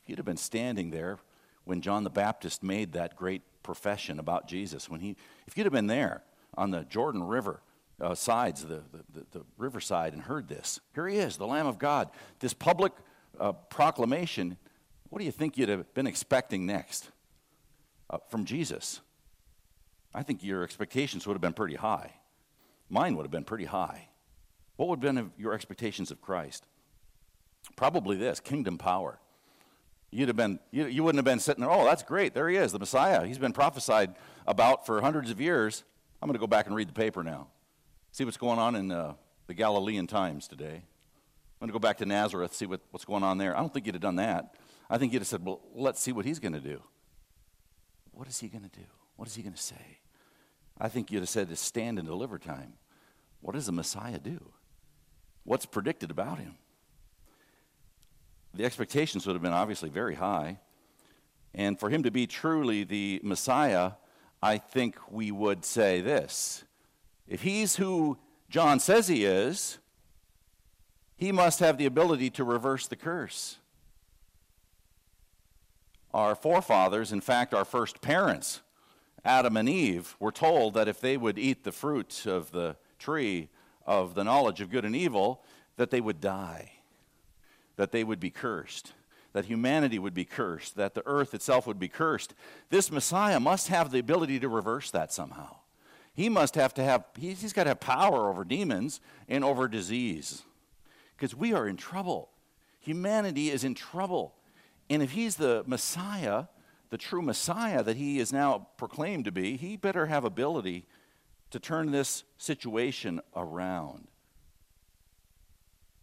If 0.02 0.10
you'd 0.10 0.18
have 0.18 0.26
been 0.26 0.38
standing 0.38 0.90
there 0.90 1.20
when 1.66 1.82
John 1.82 2.04
the 2.04 2.10
Baptist 2.10 2.64
made 2.64 2.94
that 2.94 3.16
great 3.16 3.42
profession 3.64 4.20
about 4.20 4.48
Jesus, 4.48 4.90
when 4.90 5.00
he, 5.00 5.16
if 5.48 5.58
you'd 5.58 5.66
have 5.66 5.74
been 5.74 5.88
there 5.88 6.24
on 6.56 6.72
the 6.72 6.84
Jordan 6.84 7.24
River, 7.24 7.62
uh, 8.00 8.14
sides, 8.14 8.66
the, 8.66 8.84
the, 8.92 9.26
the, 9.32 9.46
riverside, 9.58 10.12
and 10.14 10.22
heard 10.22 10.50
this. 10.50 10.82
Here 10.94 11.08
he 11.08 11.18
is, 11.18 11.38
the 11.38 11.48
Lamb 11.48 11.66
of 11.66 11.80
God. 11.80 12.10
This 12.40 12.54
public 12.54 12.92
uh, 13.40 13.54
proclamation 13.54 14.58
what 15.16 15.20
do 15.20 15.26
you 15.26 15.32
think 15.32 15.58
you'd 15.58 15.70
have 15.70 15.94
been 15.94 16.08
expecting 16.08 16.66
next 16.66 17.10
uh, 18.10 18.18
from 18.30 18.44
Jesus? 18.44 19.00
I 20.14 20.24
think 20.24 20.44
your 20.44 20.62
expectations 20.62 21.26
would 21.26 21.36
have 21.36 21.42
been 21.42 21.54
pretty 21.54 21.76
high. 21.76 22.16
Mine 22.90 23.16
would 23.16 23.24
have 23.24 23.32
been 23.32 23.46
pretty 23.46 23.64
high. 23.64 24.10
What 24.76 24.90
would 24.90 25.02
have 25.02 25.16
been 25.16 25.32
your 25.38 25.54
expectations 25.54 26.12
of 26.12 26.22
Christ? 26.22 26.66
Probably 27.78 28.18
this 28.18 28.42
kingdom 28.42 28.78
power. 28.78 29.20
You'd 30.16 30.30
have 30.30 30.38
been, 30.38 30.60
you, 30.72 30.86
you 30.86 31.04
wouldn't 31.04 31.18
have 31.18 31.26
been 31.26 31.40
sitting 31.40 31.62
there, 31.62 31.70
oh, 31.70 31.84
that's 31.84 32.02
great. 32.02 32.34
There 32.34 32.48
he 32.48 32.56
is, 32.56 32.72
the 32.72 32.80
Messiah. 32.80 33.26
He's 33.26 33.38
been 33.38 33.52
prophesied 33.52 34.16
about 34.48 34.86
for 34.86 35.02
hundreds 35.02 35.30
of 35.30 35.42
years. 35.42 35.84
I'm 36.22 36.28
going 36.28 36.36
to 36.36 36.40
go 36.40 36.48
back 36.48 36.68
and 36.68 36.76
read 36.76 36.88
the 36.88 36.94
paper 36.94 37.22
now. 37.22 37.48
See 38.14 38.24
what's 38.24 38.38
going 38.38 38.58
on 38.58 38.76
in 38.76 38.92
uh, 38.92 39.16
the 39.48 39.54
Galilean 39.54 40.08
Times 40.08 40.48
today. 40.48 40.76
I'm 40.76 41.60
going 41.60 41.68
to 41.68 41.74
go 41.74 41.80
back 41.80 41.98
to 41.98 42.06
Nazareth, 42.06 42.54
see 42.54 42.66
what, 42.66 42.80
what's 42.92 43.04
going 43.04 43.24
on 43.24 43.38
there. 43.38 43.58
I 43.58 43.60
don't 43.60 43.74
think 43.74 43.88
you'd 43.88 43.96
have 43.96 44.02
done 44.02 44.16
that. 44.16 44.56
I 44.90 44.98
think 44.98 45.12
you'd 45.12 45.20
have 45.20 45.28
said, 45.28 45.44
well, 45.44 45.60
let's 45.74 46.00
see 46.00 46.14
what 46.14 46.24
he's 46.24 46.40
going 46.40 46.54
to 46.54 46.62
do. 46.62 46.82
What 48.14 48.30
is 48.30 48.40
he 48.40 48.48
going 48.48 48.64
to 48.64 48.70
do? 48.70 48.86
What 49.18 49.28
is 49.28 49.36
he 49.36 49.42
going 49.42 49.54
to 49.54 49.62
say? 49.62 50.00
I 50.80 50.88
think 50.88 51.12
you'd 51.12 51.20
have 51.20 51.30
said, 51.30 51.52
it's 51.52 51.60
stand 51.60 52.00
and 52.00 52.08
deliver 52.08 52.40
time. 52.40 52.74
What 53.42 53.54
does 53.54 53.66
the 53.66 53.74
Messiah 53.74 54.20
do? 54.20 54.40
What's 55.44 55.66
predicted 55.66 56.10
about 56.10 56.40
him? 56.40 56.56
The 58.56 58.66
expectations 58.66 59.28
would 59.28 59.34
have 59.34 59.42
been 59.42 59.54
obviously 59.54 59.90
very 59.90 60.16
high. 60.16 60.60
And 61.54 61.80
for 61.80 61.90
him 61.90 62.04
to 62.04 62.12
be 62.12 62.26
truly 62.26 62.84
the 62.84 63.20
Messiah, 63.24 63.94
I 64.42 64.58
think 64.58 64.98
we 65.10 65.32
would 65.32 65.66
say 65.66 66.02
this 66.02 66.64
if 67.28 67.42
he's 67.42 67.76
who 67.78 68.18
John 68.50 68.80
says 68.80 69.08
he 69.08 69.26
is, 69.26 69.80
he 71.18 71.32
must 71.32 71.60
have 71.60 71.78
the 71.78 71.86
ability 71.86 72.30
to 72.32 72.44
reverse 72.44 72.88
the 72.88 72.96
curse. 72.96 73.58
Our 76.14 76.36
forefathers, 76.36 77.12
in 77.12 77.22
fact, 77.22 77.54
our 77.54 77.66
first 77.66 78.02
parents, 78.02 78.62
Adam 79.26 79.58
and 79.58 79.68
Eve, 79.68 80.16
were 80.20 80.32
told 80.32 80.76
that 80.76 80.88
if 80.88 81.02
they 81.02 81.18
would 81.18 81.38
eat 81.38 81.64
the 81.64 81.72
fruit 81.72 82.26
of 82.26 82.52
the 82.52 82.78
tree 83.00 83.50
of 83.86 84.14
the 84.16 84.24
knowledge 84.24 84.62
of 84.62 84.70
good 84.70 84.86
and 84.86 84.96
evil, 84.96 85.44
that 85.76 85.90
they 85.90 86.00
would 86.00 86.22
die, 86.22 86.72
that 87.76 87.92
they 87.92 88.04
would 88.04 88.20
be 88.20 88.30
cursed, 88.30 88.94
that 89.34 89.46
humanity 89.46 90.00
would 90.00 90.14
be 90.14 90.26
cursed, 90.26 90.76
that 90.76 90.94
the 90.94 91.04
earth 91.06 91.34
itself 91.34 91.68
would 91.68 91.80
be 91.80 91.88
cursed. 91.88 92.34
This 92.70 92.92
Messiah 92.92 93.40
must 93.40 93.68
have 93.68 93.92
the 93.92 94.00
ability 94.00 94.40
to 94.40 94.50
reverse 94.50 94.92
that 94.92 95.12
somehow. 95.12 95.58
He 96.14 96.30
must 96.30 96.56
have 96.56 96.74
to 96.76 96.84
have, 96.84 97.04
he's 97.20 97.52
got 97.52 97.64
to 97.64 97.72
have 97.72 97.82
power 97.82 98.30
over 98.30 98.46
demons 98.46 99.02
and 99.28 99.44
over 99.44 99.68
disease 99.68 100.44
because 101.16 101.36
we 101.36 101.54
are 101.54 101.68
in 101.68 101.76
trouble. 101.76 102.30
Humanity 102.80 103.50
is 103.50 103.64
in 103.64 103.76
trouble. 103.76 104.36
And 104.90 105.02
if 105.02 105.12
he's 105.12 105.36
the 105.36 105.64
Messiah, 105.66 106.46
the 106.90 106.98
true 106.98 107.22
Messiah 107.22 107.84
that 107.84 107.98
he 107.98 108.20
is 108.20 108.32
now 108.32 108.68
proclaimed 108.78 109.26
to 109.26 109.32
be, 109.32 109.58
he 109.58 109.76
better 109.76 110.06
have 110.06 110.24
ability 110.24 110.86
to 111.52 111.60
turn 111.60 111.92
this 111.92 112.24
situation 112.38 113.20
around. 113.36 114.08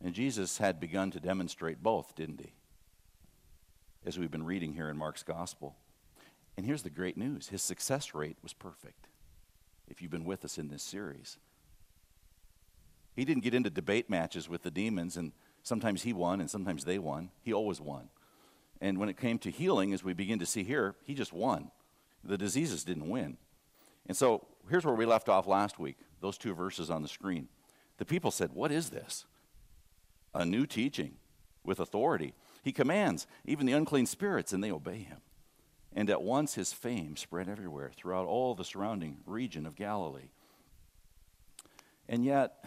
And 0.02 0.14
Jesus 0.14 0.59
had 0.59 0.80
begun 0.80 1.11
to 1.12 1.21
demonstrate 1.21 1.82
both, 1.82 2.14
didn't 2.16 2.40
he? 2.40 2.52
As 4.04 4.18
we've 4.18 4.30
been 4.30 4.44
reading 4.44 4.73
here 4.73 4.88
in 4.88 4.97
Mark's 4.97 5.23
gospel. 5.23 5.76
And 6.56 6.66
here's 6.66 6.82
the 6.82 6.90
great 6.90 7.16
news 7.16 7.49
his 7.49 7.62
success 7.62 8.14
rate 8.14 8.37
was 8.42 8.52
perfect, 8.52 9.09
if 9.88 10.02
you've 10.02 10.11
been 10.11 10.25
with 10.25 10.44
us 10.44 10.59
in 10.59 10.68
this 10.68 10.82
series. 10.82 11.38
He 13.14 13.25
didn't 13.25 13.44
get 13.44 13.54
into 13.54 13.71
debate 13.71 14.09
matches 14.11 14.49
with 14.49 14.62
the 14.62 14.71
demons, 14.71 15.16
and 15.16 15.32
sometimes 15.62 16.02
he 16.02 16.12
won 16.12 16.40
and 16.40 16.50
sometimes 16.50 16.85
they 16.85 16.99
won. 16.99 17.30
He 17.42 17.52
always 17.52 17.80
won. 17.80 18.09
And 18.80 18.99
when 18.99 19.09
it 19.09 19.16
came 19.16 19.38
to 19.40 19.50
healing, 19.50 19.92
as 19.92 20.02
we 20.02 20.14
begin 20.14 20.40
to 20.40 20.47
see 20.47 20.64
here, 20.64 20.97
he 21.04 21.14
just 21.14 21.32
won. 21.32 21.71
The 22.25 22.38
diseases 22.38 22.82
didn't 22.85 23.09
win. 23.09 23.37
And 24.06 24.16
so 24.16 24.47
here's 24.68 24.85
where 24.85 24.94
we 24.94 25.06
left 25.06 25.28
off 25.28 25.47
last 25.47 25.78
week 25.78 25.97
those 26.21 26.38
two 26.38 26.54
verses 26.54 26.90
on 26.90 27.02
the 27.02 27.09
screen. 27.09 27.49
The 27.99 28.04
people 28.04 28.30
said, 28.30 28.50
What 28.52 28.73
is 28.73 28.90
this? 28.90 29.26
A 30.34 30.44
new 30.44 30.66
teaching 30.66 31.14
with 31.64 31.80
authority. 31.80 32.34
He 32.62 32.72
commands 32.72 33.26
even 33.44 33.66
the 33.66 33.72
unclean 33.72 34.06
spirits, 34.06 34.52
and 34.52 34.62
they 34.62 34.72
obey 34.72 34.98
him. 34.98 35.18
And 35.94 36.08
at 36.08 36.22
once 36.22 36.54
his 36.54 36.72
fame 36.72 37.16
spread 37.16 37.48
everywhere 37.48 37.90
throughout 37.94 38.26
all 38.26 38.54
the 38.54 38.64
surrounding 38.64 39.18
region 39.26 39.66
of 39.66 39.74
Galilee. 39.76 40.30
And 42.08 42.24
yet, 42.24 42.64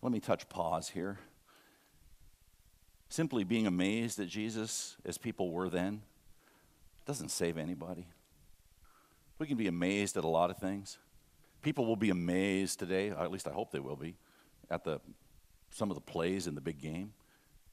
let 0.00 0.12
me 0.12 0.20
touch 0.20 0.48
pause 0.48 0.90
here. 0.90 1.18
Simply 3.08 3.42
being 3.42 3.66
amazed 3.66 4.20
at 4.20 4.28
Jesus 4.28 4.96
as 5.04 5.18
people 5.18 5.50
were 5.50 5.68
then 5.68 6.02
doesn't 7.06 7.30
save 7.30 7.56
anybody. 7.56 8.06
We 9.38 9.46
can 9.46 9.56
be 9.56 9.66
amazed 9.66 10.16
at 10.16 10.24
a 10.24 10.28
lot 10.28 10.50
of 10.50 10.58
things. 10.58 10.98
People 11.62 11.86
will 11.86 11.96
be 11.96 12.10
amazed 12.10 12.78
today, 12.78 13.10
at 13.10 13.30
least 13.30 13.48
I 13.48 13.52
hope 13.52 13.72
they 13.72 13.80
will 13.80 13.96
be, 13.96 14.16
at 14.70 14.84
the, 14.84 15.00
some 15.70 15.90
of 15.90 15.94
the 15.94 16.00
plays 16.00 16.46
in 16.46 16.54
the 16.54 16.60
big 16.60 16.80
game. 16.80 17.12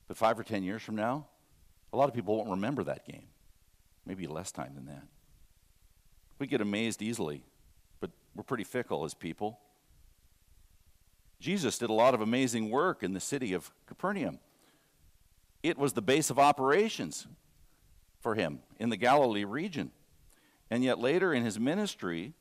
But 0.07 0.17
five 0.17 0.39
or 0.39 0.43
ten 0.43 0.63
years 0.63 0.81
from 0.81 0.95
now, 0.95 1.27
a 1.93 1.97
lot 1.97 2.09
of 2.09 2.15
people 2.15 2.35
won't 2.35 2.49
remember 2.49 2.83
that 2.83 3.07
game. 3.07 3.27
Maybe 4.05 4.27
less 4.27 4.51
time 4.51 4.73
than 4.75 4.85
that. 4.85 5.03
We 6.37 6.47
get 6.47 6.61
amazed 6.61 7.01
easily, 7.01 7.43
but 7.99 8.11
we're 8.35 8.43
pretty 8.43 8.65
fickle 8.65 9.05
as 9.05 9.13
people. 9.13 9.59
Jesus 11.39 11.77
did 11.77 11.89
a 11.89 11.93
lot 11.93 12.13
of 12.13 12.21
amazing 12.21 12.69
work 12.69 13.03
in 13.03 13.13
the 13.13 13.19
city 13.19 13.53
of 13.53 13.71
Capernaum. 13.87 14.39
It 15.63 15.77
was 15.77 15.93
the 15.93 16.01
base 16.01 16.29
of 16.29 16.37
operations 16.37 17.27
for 18.19 18.35
him 18.35 18.59
in 18.79 18.89
the 18.89 18.97
Galilee 18.97 19.45
region. 19.45 19.91
And 20.69 20.83
yet 20.83 20.99
later 20.99 21.33
in 21.33 21.43
his 21.43 21.59
ministry, 21.59 22.33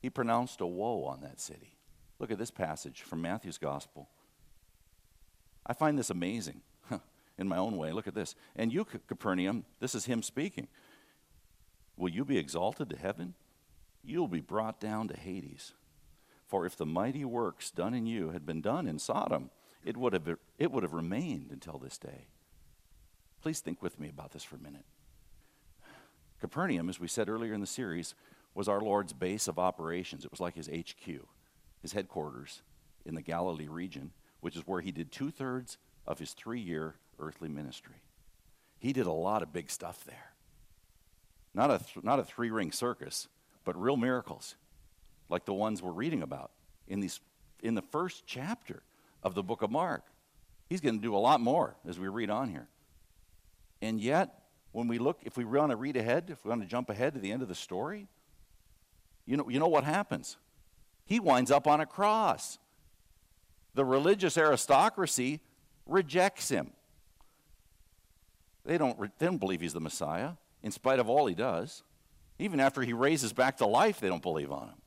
he 0.00 0.10
pronounced 0.10 0.60
a 0.60 0.66
woe 0.66 1.04
on 1.04 1.20
that 1.22 1.40
city. 1.40 1.77
Look 2.18 2.30
at 2.30 2.38
this 2.38 2.50
passage 2.50 3.02
from 3.02 3.22
Matthew's 3.22 3.58
gospel. 3.58 4.08
I 5.66 5.72
find 5.72 5.98
this 5.98 6.10
amazing 6.10 6.62
in 7.38 7.46
my 7.46 7.56
own 7.56 7.76
way. 7.76 7.92
Look 7.92 8.08
at 8.08 8.14
this. 8.14 8.34
And 8.56 8.72
you, 8.72 8.84
Capernaum, 8.84 9.64
this 9.80 9.94
is 9.94 10.06
him 10.06 10.22
speaking. 10.22 10.68
Will 11.96 12.08
you 12.08 12.24
be 12.24 12.38
exalted 12.38 12.90
to 12.90 12.96
heaven? 12.96 13.34
You'll 14.02 14.28
be 14.28 14.40
brought 14.40 14.80
down 14.80 15.08
to 15.08 15.16
Hades. 15.16 15.74
For 16.46 16.64
if 16.64 16.76
the 16.76 16.86
mighty 16.86 17.24
works 17.24 17.70
done 17.70 17.94
in 17.94 18.06
you 18.06 18.30
had 18.30 18.46
been 18.46 18.62
done 18.62 18.86
in 18.86 18.98
Sodom, 18.98 19.50
it 19.84 19.96
would 19.96 20.12
have, 20.14 20.28
it 20.58 20.72
would 20.72 20.82
have 20.82 20.94
remained 20.94 21.50
until 21.52 21.78
this 21.78 21.98
day. 21.98 22.28
Please 23.42 23.60
think 23.60 23.82
with 23.82 24.00
me 24.00 24.08
about 24.08 24.32
this 24.32 24.42
for 24.44 24.56
a 24.56 24.60
minute. 24.60 24.84
Capernaum, 26.40 26.88
as 26.88 26.98
we 26.98 27.08
said 27.08 27.28
earlier 27.28 27.52
in 27.52 27.60
the 27.60 27.66
series, 27.66 28.14
was 28.54 28.68
our 28.68 28.80
Lord's 28.80 29.12
base 29.12 29.46
of 29.46 29.58
operations. 29.58 30.24
It 30.24 30.30
was 30.30 30.40
like 30.40 30.54
his 30.54 30.68
HQ, 30.68 31.26
his 31.82 31.92
headquarters 31.92 32.62
in 33.04 33.14
the 33.14 33.22
Galilee 33.22 33.68
region, 33.68 34.12
which 34.40 34.56
is 34.56 34.66
where 34.66 34.80
he 34.80 34.92
did 34.92 35.10
two 35.10 35.30
thirds 35.30 35.78
of 36.06 36.18
his 36.18 36.32
three 36.32 36.60
year 36.60 36.96
earthly 37.18 37.48
ministry. 37.48 38.02
He 38.78 38.92
did 38.92 39.06
a 39.06 39.12
lot 39.12 39.42
of 39.42 39.52
big 39.52 39.70
stuff 39.70 40.04
there. 40.04 40.32
Not 41.54 41.70
a, 41.70 41.78
th- 41.78 42.04
not 42.04 42.18
a 42.18 42.24
three 42.24 42.50
ring 42.50 42.72
circus, 42.72 43.28
but 43.64 43.80
real 43.80 43.96
miracles 43.96 44.54
like 45.28 45.44
the 45.44 45.54
ones 45.54 45.82
we're 45.82 45.90
reading 45.90 46.22
about 46.22 46.52
in, 46.86 47.00
these, 47.00 47.20
in 47.62 47.74
the 47.74 47.82
first 47.82 48.24
chapter 48.26 48.82
of 49.22 49.34
the 49.34 49.42
book 49.42 49.62
of 49.62 49.70
Mark. 49.70 50.04
He's 50.68 50.80
going 50.80 50.96
to 50.96 51.02
do 51.02 51.16
a 51.16 51.18
lot 51.18 51.40
more 51.40 51.76
as 51.86 51.98
we 51.98 52.08
read 52.08 52.30
on 52.30 52.48
here. 52.48 52.68
And 53.80 54.00
yet, 54.00 54.42
when 54.72 54.88
we 54.88 54.98
look, 54.98 55.18
if 55.24 55.36
we 55.36 55.44
want 55.44 55.70
to 55.70 55.76
read 55.76 55.96
ahead, 55.96 56.26
if 56.28 56.44
we 56.44 56.50
want 56.50 56.62
to 56.62 56.68
jump 56.68 56.90
ahead 56.90 57.14
to 57.14 57.20
the 57.20 57.32
end 57.32 57.42
of 57.42 57.48
the 57.48 57.54
story, 57.54 58.06
you 59.26 59.36
know, 59.36 59.48
you 59.48 59.58
know 59.58 59.68
what 59.68 59.84
happens? 59.84 60.36
He 61.08 61.18
winds 61.18 61.50
up 61.50 61.66
on 61.66 61.80
a 61.80 61.86
cross. 61.86 62.58
The 63.74 63.84
religious 63.84 64.38
aristocracy 64.38 65.40
rejects 65.86 66.48
him. 66.48 66.70
They 68.64 68.78
don't, 68.78 68.98
they 69.18 69.26
don't 69.26 69.38
believe 69.38 69.60
he's 69.60 69.72
the 69.72 69.80
Messiah, 69.80 70.32
in 70.62 70.70
spite 70.70 71.00
of 71.00 71.08
all 71.08 71.26
he 71.26 71.34
does. 71.34 71.82
Even 72.38 72.60
after 72.60 72.82
he 72.82 72.92
raises 72.92 73.32
back 73.32 73.56
to 73.56 73.66
life, 73.66 73.98
they 73.98 74.08
don't 74.08 74.22
believe 74.22 74.52
on 74.52 74.68
him 74.68 74.78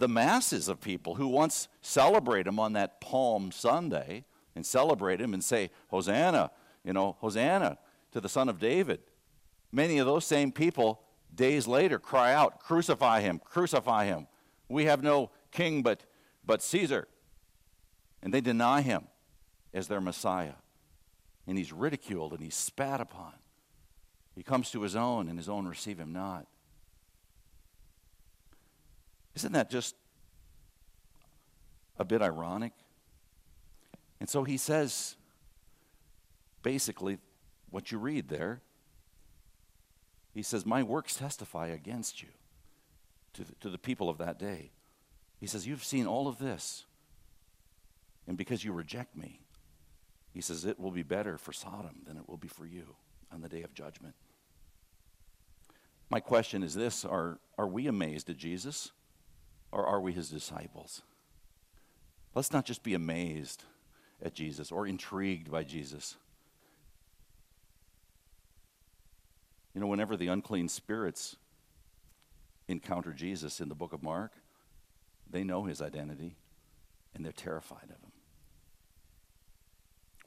the 0.00 0.08
masses 0.08 0.68
of 0.68 0.80
people 0.80 1.14
who 1.14 1.28
once 1.28 1.68
celebrate 1.82 2.46
him 2.46 2.58
on 2.58 2.72
that 2.72 3.00
Palm 3.00 3.52
Sunday 3.52 4.24
and 4.56 4.64
celebrate 4.64 5.20
him 5.20 5.34
and 5.34 5.44
say, 5.44 5.70
Hosanna, 5.88 6.50
you 6.84 6.92
know, 6.92 7.16
Hosanna 7.20 7.78
to 8.12 8.20
the 8.20 8.28
Son 8.28 8.48
of 8.48 8.58
David. 8.58 9.00
Many 9.70 9.98
of 9.98 10.06
those 10.06 10.24
same 10.24 10.52
people, 10.52 11.02
days 11.34 11.66
later, 11.66 11.98
cry 11.98 12.32
out, 12.32 12.60
Crucify 12.60 13.20
him, 13.20 13.40
crucify 13.44 14.06
him. 14.06 14.26
We 14.70 14.84
have 14.84 15.02
no 15.02 15.30
king 15.50 15.82
but, 15.82 16.04
but 16.46 16.62
Caesar. 16.62 17.08
And 18.22 18.32
they 18.32 18.40
deny 18.40 18.80
him 18.82 19.08
as 19.74 19.88
their 19.88 20.00
Messiah. 20.00 20.54
And 21.46 21.58
he's 21.58 21.72
ridiculed 21.72 22.32
and 22.32 22.40
he's 22.40 22.54
spat 22.54 23.00
upon. 23.00 23.34
He 24.36 24.44
comes 24.44 24.70
to 24.70 24.82
his 24.82 24.94
own, 24.94 25.28
and 25.28 25.36
his 25.36 25.48
own 25.48 25.66
receive 25.66 25.98
him 25.98 26.12
not. 26.12 26.46
Isn't 29.34 29.52
that 29.52 29.70
just 29.70 29.96
a 31.98 32.04
bit 32.04 32.22
ironic? 32.22 32.72
And 34.20 34.28
so 34.28 34.44
he 34.44 34.56
says, 34.56 35.16
basically 36.62 37.18
what 37.70 37.90
you 37.90 37.98
read 37.98 38.28
there. 38.28 38.62
He 40.32 40.42
says, 40.42 40.64
My 40.64 40.84
works 40.84 41.16
testify 41.16 41.66
against 41.66 42.22
you 42.22 42.28
to 43.40 43.46
the, 43.46 43.54
to 43.60 43.70
the 43.70 43.78
people 43.78 44.08
of 44.08 44.18
that 44.18 44.38
day. 44.38 44.70
He 45.38 45.46
says, 45.46 45.66
You've 45.66 45.84
seen 45.84 46.06
all 46.06 46.28
of 46.28 46.38
this. 46.38 46.84
And 48.26 48.36
because 48.36 48.64
you 48.64 48.72
reject 48.72 49.16
me, 49.16 49.40
he 50.32 50.40
says, 50.40 50.64
It 50.64 50.78
will 50.78 50.90
be 50.90 51.02
better 51.02 51.38
for 51.38 51.52
Sodom 51.52 52.02
than 52.06 52.16
it 52.16 52.28
will 52.28 52.36
be 52.36 52.48
for 52.48 52.66
you 52.66 52.94
on 53.32 53.40
the 53.40 53.48
day 53.48 53.62
of 53.62 53.74
judgment. 53.74 54.14
My 56.10 56.20
question 56.20 56.62
is 56.62 56.74
this 56.74 57.04
Are, 57.04 57.40
are 57.56 57.66
we 57.66 57.86
amazed 57.86 58.28
at 58.28 58.36
Jesus, 58.36 58.92
or 59.72 59.86
are 59.86 60.00
we 60.00 60.12
his 60.12 60.28
disciples? 60.28 61.02
Let's 62.34 62.52
not 62.52 62.66
just 62.66 62.82
be 62.82 62.94
amazed 62.94 63.64
at 64.22 64.34
Jesus 64.34 64.70
or 64.70 64.86
intrigued 64.86 65.50
by 65.50 65.64
Jesus. 65.64 66.16
You 69.74 69.80
know, 69.80 69.86
whenever 69.86 70.16
the 70.16 70.28
unclean 70.28 70.68
spirits 70.68 71.36
encounter 72.70 73.12
Jesus 73.12 73.60
in 73.60 73.68
the 73.68 73.74
book 73.74 73.92
of 73.92 74.02
Mark, 74.02 74.32
they 75.28 75.44
know 75.44 75.64
his 75.64 75.82
identity 75.82 76.36
and 77.14 77.24
they're 77.24 77.32
terrified 77.32 77.84
of 77.84 77.90
him. 77.90 78.12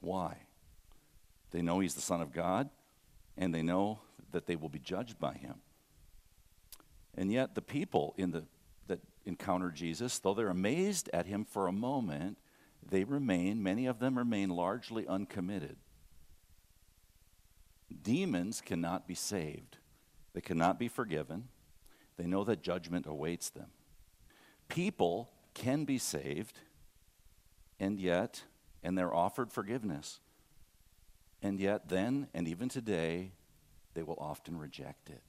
Why? 0.00 0.36
They 1.50 1.62
know 1.62 1.80
he's 1.80 1.94
the 1.94 2.00
Son 2.00 2.20
of 2.20 2.32
God 2.32 2.68
and 3.36 3.54
they 3.54 3.62
know 3.62 4.00
that 4.32 4.46
they 4.46 4.56
will 4.56 4.68
be 4.68 4.78
judged 4.78 5.18
by 5.18 5.34
him. 5.34 5.54
And 7.16 7.32
yet, 7.32 7.54
the 7.54 7.62
people 7.62 8.14
in 8.18 8.32
the, 8.32 8.44
that 8.88 8.98
encounter 9.24 9.70
Jesus, 9.70 10.18
though 10.18 10.34
they're 10.34 10.48
amazed 10.48 11.08
at 11.12 11.26
him 11.26 11.44
for 11.44 11.68
a 11.68 11.72
moment, 11.72 12.38
they 12.90 13.04
remain, 13.04 13.62
many 13.62 13.86
of 13.86 14.00
them 14.00 14.18
remain 14.18 14.50
largely 14.50 15.06
uncommitted. 15.06 15.76
Demons 18.02 18.60
cannot 18.60 19.06
be 19.06 19.14
saved, 19.14 19.78
they 20.34 20.40
cannot 20.40 20.78
be 20.78 20.88
forgiven. 20.88 21.48
They 22.16 22.26
know 22.26 22.44
that 22.44 22.62
judgment 22.62 23.06
awaits 23.06 23.50
them. 23.50 23.68
People 24.68 25.30
can 25.52 25.84
be 25.84 25.98
saved, 25.98 26.58
and 27.78 27.98
yet, 27.98 28.42
and 28.82 28.96
they're 28.96 29.14
offered 29.14 29.52
forgiveness. 29.52 30.20
And 31.42 31.60
yet, 31.60 31.88
then, 31.88 32.28
and 32.32 32.48
even 32.48 32.68
today, 32.68 33.32
they 33.94 34.02
will 34.02 34.18
often 34.18 34.58
reject 34.58 35.10
it. 35.10 35.22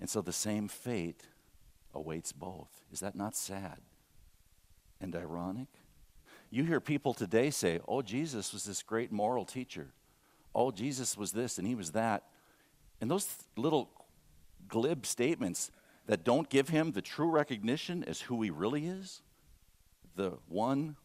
And 0.00 0.08
so 0.08 0.20
the 0.22 0.32
same 0.32 0.68
fate 0.68 1.24
awaits 1.94 2.32
both. 2.32 2.82
Is 2.90 3.00
that 3.00 3.14
not 3.14 3.36
sad 3.36 3.78
and 5.00 5.14
ironic? 5.14 5.68
You 6.50 6.64
hear 6.64 6.80
people 6.80 7.14
today 7.14 7.50
say, 7.50 7.80
Oh, 7.86 8.02
Jesus 8.02 8.52
was 8.52 8.64
this 8.64 8.82
great 8.82 9.12
moral 9.12 9.44
teacher. 9.44 9.92
Oh, 10.54 10.70
Jesus 10.70 11.16
was 11.16 11.32
this 11.32 11.58
and 11.58 11.66
he 11.66 11.74
was 11.74 11.92
that. 11.92 12.24
And 13.00 13.10
those 13.10 13.28
little 13.56 13.90
glib 14.70 15.04
statements 15.04 15.70
that 16.06 16.24
don't 16.24 16.48
give 16.48 16.70
him 16.70 16.92
the 16.92 17.02
true 17.02 17.30
recognition 17.30 18.02
as 18.04 18.22
who 18.22 18.40
he 18.42 18.50
really 18.50 18.86
is 18.86 19.20
the 20.16 20.32
one 20.48 20.96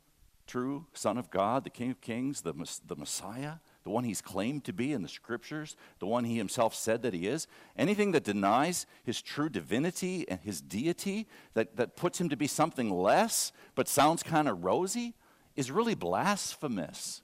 true 0.47 0.85
Son 0.93 1.17
of 1.17 1.31
God, 1.31 1.63
the 1.63 1.69
King 1.69 1.91
of 1.91 2.01
Kings, 2.01 2.41
the, 2.41 2.53
the 2.85 2.95
Messiah, 2.95 3.55
the 3.83 3.89
one 3.89 4.03
he's 4.03 4.21
claimed 4.21 4.63
to 4.65 4.73
be 4.73 4.93
in 4.93 5.01
the 5.01 5.07
scriptures, 5.07 5.75
the 5.99 6.05
one 6.05 6.23
he 6.23 6.37
himself 6.37 6.75
said 6.75 7.01
that 7.01 7.13
he 7.13 7.27
is. 7.27 7.47
Anything 7.77 8.11
that 8.11 8.23
denies 8.23 8.85
his 9.03 9.21
true 9.21 9.49
divinity 9.49 10.25
and 10.27 10.39
his 10.41 10.61
deity, 10.61 11.27
that, 11.53 11.77
that 11.77 11.95
puts 11.95 12.19
him 12.19 12.29
to 12.29 12.35
be 12.35 12.47
something 12.47 12.89
less 12.89 13.51
but 13.73 13.87
sounds 13.87 14.21
kind 14.21 14.47
of 14.47 14.63
rosy, 14.63 15.15
is 15.55 15.71
really 15.71 15.95
blasphemous. 15.95 17.21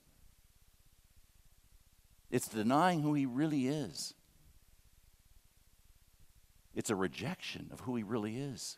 It's 2.31 2.47
denying 2.47 3.01
who 3.01 3.13
he 3.13 3.25
really 3.25 3.67
is. 3.67 4.13
It's 6.75 6.89
a 6.89 6.95
rejection 6.95 7.69
of 7.71 7.81
who 7.81 7.95
he 7.95 8.03
really 8.03 8.37
is. 8.37 8.77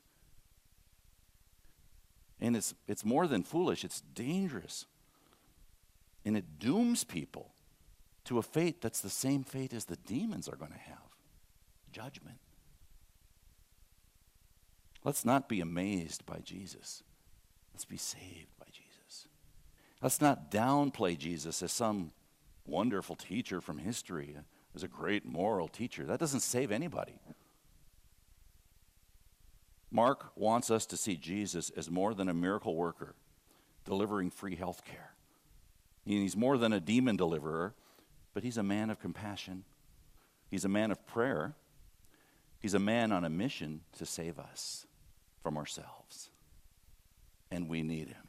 And 2.41 2.56
it's, 2.58 2.74
it's 2.88 3.06
more 3.06 3.28
than 3.28 3.44
foolish, 3.44 3.84
it's 3.84 4.02
dangerous. 4.02 4.86
And 6.26 6.36
it 6.36 6.60
dooms 6.60 7.04
people 7.04 7.52
to 8.26 8.38
a 8.38 8.41
fate 8.41 8.82
that's 8.82 9.02
the 9.02 9.10
same 9.10 9.44
fate 9.44 9.74
as 9.74 9.86
the 9.86 9.98
demons 9.98 10.48
are 10.48 10.56
going 10.56 10.72
to 10.72 10.78
have 10.78 10.98
judgment. 11.91 12.38
Let's 15.04 15.26
not 15.26 15.50
be 15.50 15.62
amazed 15.62 16.26
by 16.26 16.39
Jesus. 16.44 17.04
Let's 17.74 17.86
be 17.86 17.98
saved 17.98 18.58
by 18.60 18.65
Jesus. 18.72 19.28
Let's 20.02 20.22
not 20.22 20.52
downplay 20.52 21.17
Jesus 21.17 21.62
as 21.62 21.72
some 21.72 22.12
wonderful 22.65 23.15
teacher 23.15 23.62
from 23.62 23.78
history, 23.78 24.36
as 24.76 24.84
a 24.84 24.88
great 24.88 25.26
moral 25.26 25.67
teacher. 25.67 26.06
That 26.06 26.20
doesn't 26.20 26.39
save 26.39 26.72
anybody. 26.72 27.20
Mark 29.93 30.32
wants 30.36 30.71
us 30.71 30.88
to 30.88 30.97
see 30.97 31.15
Jesus 31.15 31.69
as 31.77 31.89
more 31.89 32.15
than 32.15 32.27
a 32.27 32.34
miracle 32.34 32.75
worker 32.75 33.13
delivering 33.86 34.32
free 34.32 34.56
health 34.56 34.84
care. 34.84 35.13
He's 36.03 36.36
more 36.36 36.58
than 36.58 36.73
a 36.73 36.79
demon 36.79 37.15
deliverer, 37.15 37.75
but 38.34 38.43
he's 38.43 38.58
a 38.58 38.63
man 38.63 38.89
of 38.89 38.99
compassion. 38.99 39.65
He's 40.49 40.65
a 40.65 40.69
man 40.69 40.89
of 40.89 41.06
prayer. 41.06 41.53
He's 42.60 42.73
a 42.73 42.79
man 42.79 43.12
on 43.12 43.23
a 43.23 43.29
mission 43.29 43.82
to 43.97 44.06
save 44.06 44.39
us 44.39 44.88
from 45.43 45.58
ourselves. 45.58 46.32
And 47.51 47.69
we 47.69 47.84
need 47.84 48.08
him. 48.08 48.27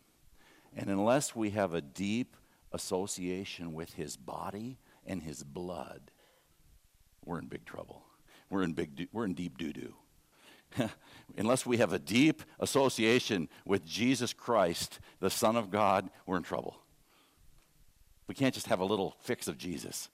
And 0.77 0.90
unless 0.90 1.35
we 1.35 1.50
have 1.50 1.72
a 1.72 1.81
deep 1.81 2.37
association 2.72 3.72
with 3.72 3.94
his 3.94 4.18
body 4.18 4.77
and 5.07 5.22
his 5.22 5.42
blood, 5.42 6.11
we're 7.24 7.38
in 7.38 7.46
big 7.46 7.64
trouble. 7.64 8.03
We're 8.50 8.64
in, 8.64 8.74
big, 8.74 9.09
we're 9.12 9.24
in 9.24 9.33
deep 9.33 9.57
doo 9.57 9.72
doo. 9.72 9.94
unless 11.37 11.67
we 11.67 11.79
have 11.79 11.93
a 11.93 11.99
deep 11.99 12.43
association 12.61 13.49
with 13.65 13.85
Jesus 13.85 14.33
Christ, 14.33 15.01
the 15.21 15.31
Son 15.31 15.57
of 15.57 15.71
God, 15.71 16.11
we're 16.27 16.37
in 16.37 16.43
trouble. 16.43 16.77
We 18.27 18.35
can't 18.35 18.55
just 18.55 18.69
have 18.69 18.81
a 18.81 18.85
little 18.85 19.17
fix 19.21 19.49
of 19.49 19.59
Jesus. 19.59 20.09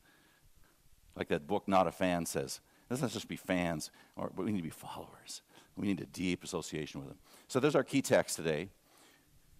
Like 1.17 1.29
that 1.29 1.47
book, 1.47 1.69
Not 1.69 1.87
a 1.87 1.93
Fan, 1.93 2.27
says. 2.27 2.61
Let's 2.89 3.03
not 3.03 3.13
just 3.13 3.29
be 3.29 3.37
fans, 3.37 3.91
or, 4.17 4.33
but 4.35 4.45
we 4.45 4.53
need 4.53 4.59
to 4.59 4.65
be 4.65 4.71
followers. 4.71 5.43
We 5.77 5.87
need 5.87 6.01
a 6.01 6.07
deep 6.07 6.43
association 6.43 7.01
with 7.01 7.11
Him. 7.11 7.19
So 7.47 7.61
there's 7.61 7.77
our 7.77 7.85
key 7.85 8.03
text 8.03 8.37
today, 8.37 8.71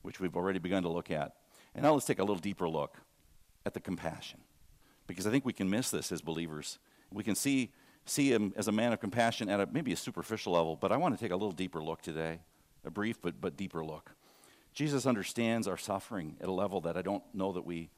which 0.03 0.21
we've 0.21 0.37
already 0.37 0.59
begun 0.59 0.83
to 0.83 0.89
look 0.89 1.11
at. 1.11 1.35
And 1.75 1.85
now 1.85 1.93
let's 1.95 2.07
take 2.07 2.19
a 2.19 2.25
little 2.25 2.37
deeper 2.37 2.69
look 2.69 2.97
at 3.65 3.75
the 3.75 3.81
compassion. 3.81 4.41
Because 5.07 5.27
I 5.27 5.31
think 5.31 5.45
we 5.45 5.53
can 5.53 5.71
miss 5.71 5.91
this 5.91 6.11
as 6.11 6.21
believers. 6.21 6.79
We 7.13 7.23
can 7.23 7.35
see 7.35 7.73
see 8.07 8.33
him 8.33 8.53
as 8.57 8.69
a 8.69 8.73
man 8.73 8.93
of 8.93 9.01
compassion 9.01 9.49
at 9.49 9.61
a, 9.61 9.67
maybe 9.67 9.93
a 9.93 9.97
superficial 9.97 10.53
level, 10.53 10.77
but 10.77 10.93
I 10.93 10.97
want 10.97 11.17
to 11.17 11.23
take 11.23 11.33
a 11.33 11.37
little 11.37 11.53
deeper 11.53 11.83
look 11.83 12.03
today, 12.03 12.41
a 12.85 12.91
brief 12.91 13.21
but, 13.21 13.41
but 13.41 13.57
deeper 13.57 13.85
look. 13.85 14.13
Jesus 14.73 15.07
understands 15.07 15.67
our 15.67 15.77
suffering 15.77 16.37
at 16.41 16.49
a 16.49 16.53
level 16.53 16.81
that 16.83 16.97
I 16.97 17.03
don't 17.03 17.23
know 17.35 17.53
that 17.53 17.65
we 17.65 17.91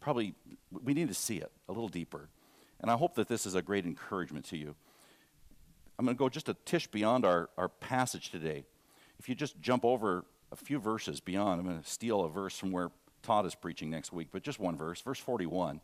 probably, 0.00 0.34
we 0.70 0.94
need 0.94 1.08
to 1.08 1.14
see 1.14 1.38
it 1.38 1.50
a 1.68 1.72
little 1.72 1.88
deeper. 1.88 2.28
And 2.80 2.90
I 2.90 2.96
hope 2.96 3.14
that 3.16 3.28
this 3.28 3.46
is 3.46 3.54
a 3.54 3.62
great 3.62 3.84
encouragement 3.84 4.46
to 4.46 4.56
you. 4.56 4.74
I'm 5.98 6.06
going 6.06 6.16
to 6.16 6.18
go 6.18 6.28
just 6.28 6.48
a 6.48 6.54
tish 6.64 6.86
beyond 6.86 7.24
our, 7.24 7.50
our 7.58 7.68
passage 7.68 8.30
today. 8.30 8.64
If 9.18 9.28
you 9.28 9.34
just 9.34 9.60
jump 9.60 9.84
over 9.84 10.24
a 10.50 10.56
few 10.56 10.78
verses 10.78 11.20
beyond, 11.20 11.60
I'm 11.60 11.66
going 11.66 11.80
to 11.80 11.88
steal 11.88 12.24
a 12.24 12.28
verse 12.30 12.56
from 12.56 12.72
where 12.72 12.90
Todd 13.22 13.44
is 13.44 13.54
preaching 13.54 13.90
next 13.90 14.12
week, 14.12 14.28
but 14.32 14.42
just 14.42 14.58
one 14.58 14.76
verse, 14.76 15.02
verse 15.02 15.18
41, 15.18 15.80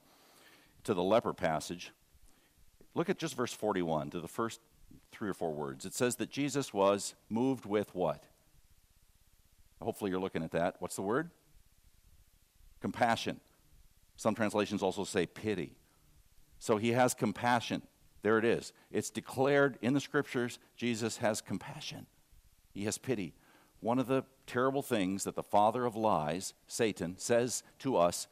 to 0.84 0.94
the 0.94 1.02
leper 1.02 1.34
passage. 1.34 1.92
Look 2.96 3.10
at 3.10 3.18
just 3.18 3.36
verse 3.36 3.52
41 3.52 4.08
to 4.10 4.20
the 4.20 4.26
first 4.26 4.58
three 5.12 5.28
or 5.28 5.34
four 5.34 5.52
words. 5.52 5.84
It 5.84 5.92
says 5.92 6.16
that 6.16 6.30
Jesus 6.30 6.72
was 6.72 7.14
moved 7.28 7.66
with 7.66 7.94
what? 7.94 8.24
Hopefully 9.82 10.10
you're 10.10 10.18
looking 10.18 10.42
at 10.42 10.52
that. 10.52 10.76
What's 10.78 10.96
the 10.96 11.02
word? 11.02 11.30
Compassion. 12.80 13.38
Some 14.16 14.34
translations 14.34 14.82
also 14.82 15.04
say 15.04 15.26
pity. 15.26 15.76
So 16.58 16.78
he 16.78 16.92
has 16.92 17.12
compassion. 17.12 17.82
There 18.22 18.38
it 18.38 18.46
is. 18.46 18.72
It's 18.90 19.10
declared 19.10 19.76
in 19.82 19.92
the 19.92 20.00
scriptures 20.00 20.58
Jesus 20.74 21.18
has 21.18 21.42
compassion. 21.42 22.06
He 22.72 22.84
has 22.86 22.96
pity. 22.96 23.34
One 23.80 23.98
of 23.98 24.06
the 24.06 24.24
terrible 24.46 24.80
things 24.80 25.24
that 25.24 25.36
the 25.36 25.42
father 25.42 25.84
of 25.84 25.96
lies, 25.96 26.54
Satan, 26.66 27.16
says 27.18 27.62
to 27.80 27.98
us, 27.98 28.26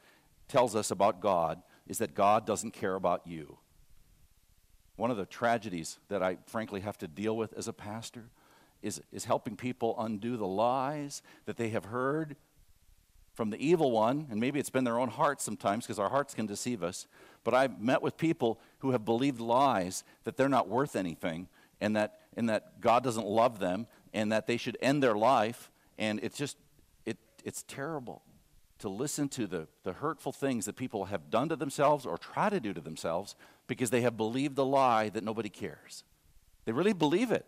tells 0.47 0.75
us 0.75 0.89
about 0.89 1.21
God, 1.21 1.61
is 1.87 1.99
that 1.99 2.15
God 2.15 2.47
doesn't 2.47 2.71
care 2.71 2.95
about 2.95 3.27
you. 3.27 3.59
One 4.95 5.11
of 5.11 5.17
the 5.17 5.25
tragedies 5.25 5.99
that 6.09 6.23
I 6.23 6.37
frankly 6.45 6.81
have 6.81 6.97
to 6.99 7.07
deal 7.07 7.35
with 7.35 7.53
as 7.53 7.67
a 7.67 7.73
pastor 7.73 8.25
is, 8.81 9.01
is 9.11 9.25
helping 9.25 9.55
people 9.55 9.95
undo 9.99 10.37
the 10.37 10.47
lies 10.47 11.21
that 11.45 11.57
they 11.57 11.69
have 11.69 11.85
heard 11.85 12.35
from 13.33 13.49
the 13.49 13.57
evil 13.57 13.91
one, 13.91 14.27
and 14.31 14.39
maybe 14.39 14.59
it's 14.59 14.69
been 14.69 14.85
their 14.85 14.99
own 14.99 15.09
hearts 15.09 15.43
sometimes 15.43 15.85
because 15.85 15.99
our 15.99 16.09
hearts 16.09 16.33
can 16.33 16.45
deceive 16.45 16.81
us. 16.83 17.05
But 17.43 17.53
I've 17.53 17.81
met 17.81 18.01
with 18.01 18.15
people 18.15 18.59
who 18.79 18.91
have 18.91 19.03
believed 19.03 19.41
lies 19.41 20.05
that 20.23 20.37
they're 20.37 20.47
not 20.47 20.69
worth 20.69 20.95
anything 20.95 21.49
and 21.81 21.95
that, 21.97 22.19
and 22.37 22.47
that 22.49 22.79
God 22.79 23.03
doesn't 23.03 23.27
love 23.27 23.59
them 23.59 23.87
and 24.13 24.31
that 24.31 24.47
they 24.47 24.55
should 24.55 24.77
end 24.81 25.03
their 25.03 25.15
life. 25.15 25.69
And 25.97 26.21
it's 26.23 26.37
just, 26.37 26.55
it, 27.05 27.17
it's 27.43 27.63
terrible 27.63 28.21
to 28.79 28.89
listen 28.89 29.29
to 29.29 29.47
the, 29.47 29.67
the 29.83 29.93
hurtful 29.93 30.31
things 30.31 30.65
that 30.65 30.75
people 30.75 31.05
have 31.05 31.29
done 31.29 31.49
to 31.49 31.55
themselves 31.55 32.05
or 32.05 32.17
try 32.17 32.49
to 32.49 32.59
do 32.59 32.73
to 32.73 32.81
themselves 32.81 33.35
because 33.67 33.89
they 33.89 34.01
have 34.01 34.17
believed 34.17 34.55
the 34.55 34.65
lie 34.65 35.09
that 35.09 35.23
nobody 35.23 35.49
cares. 35.49 36.03
They 36.65 36.71
really 36.71 36.93
believe 36.93 37.31
it. 37.31 37.45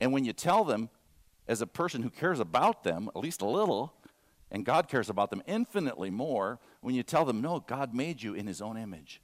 And 0.00 0.12
when 0.12 0.24
you 0.24 0.32
tell 0.32 0.64
them, 0.64 0.90
as 1.46 1.60
a 1.62 1.66
person 1.66 2.02
who 2.02 2.10
cares 2.10 2.40
about 2.40 2.84
them, 2.84 3.08
at 3.14 3.22
least 3.22 3.40
a 3.40 3.46
little, 3.46 3.94
and 4.50 4.64
God 4.64 4.88
cares 4.88 5.08
about 5.08 5.30
them 5.30 5.42
infinitely 5.46 6.10
more, 6.10 6.58
when 6.80 6.94
you 6.94 7.02
tell 7.02 7.24
them, 7.24 7.40
no, 7.40 7.60
God 7.60 7.94
made 7.94 8.22
you 8.22 8.34
in 8.34 8.46
his 8.46 8.60
own 8.60 8.76
image. 8.76 9.20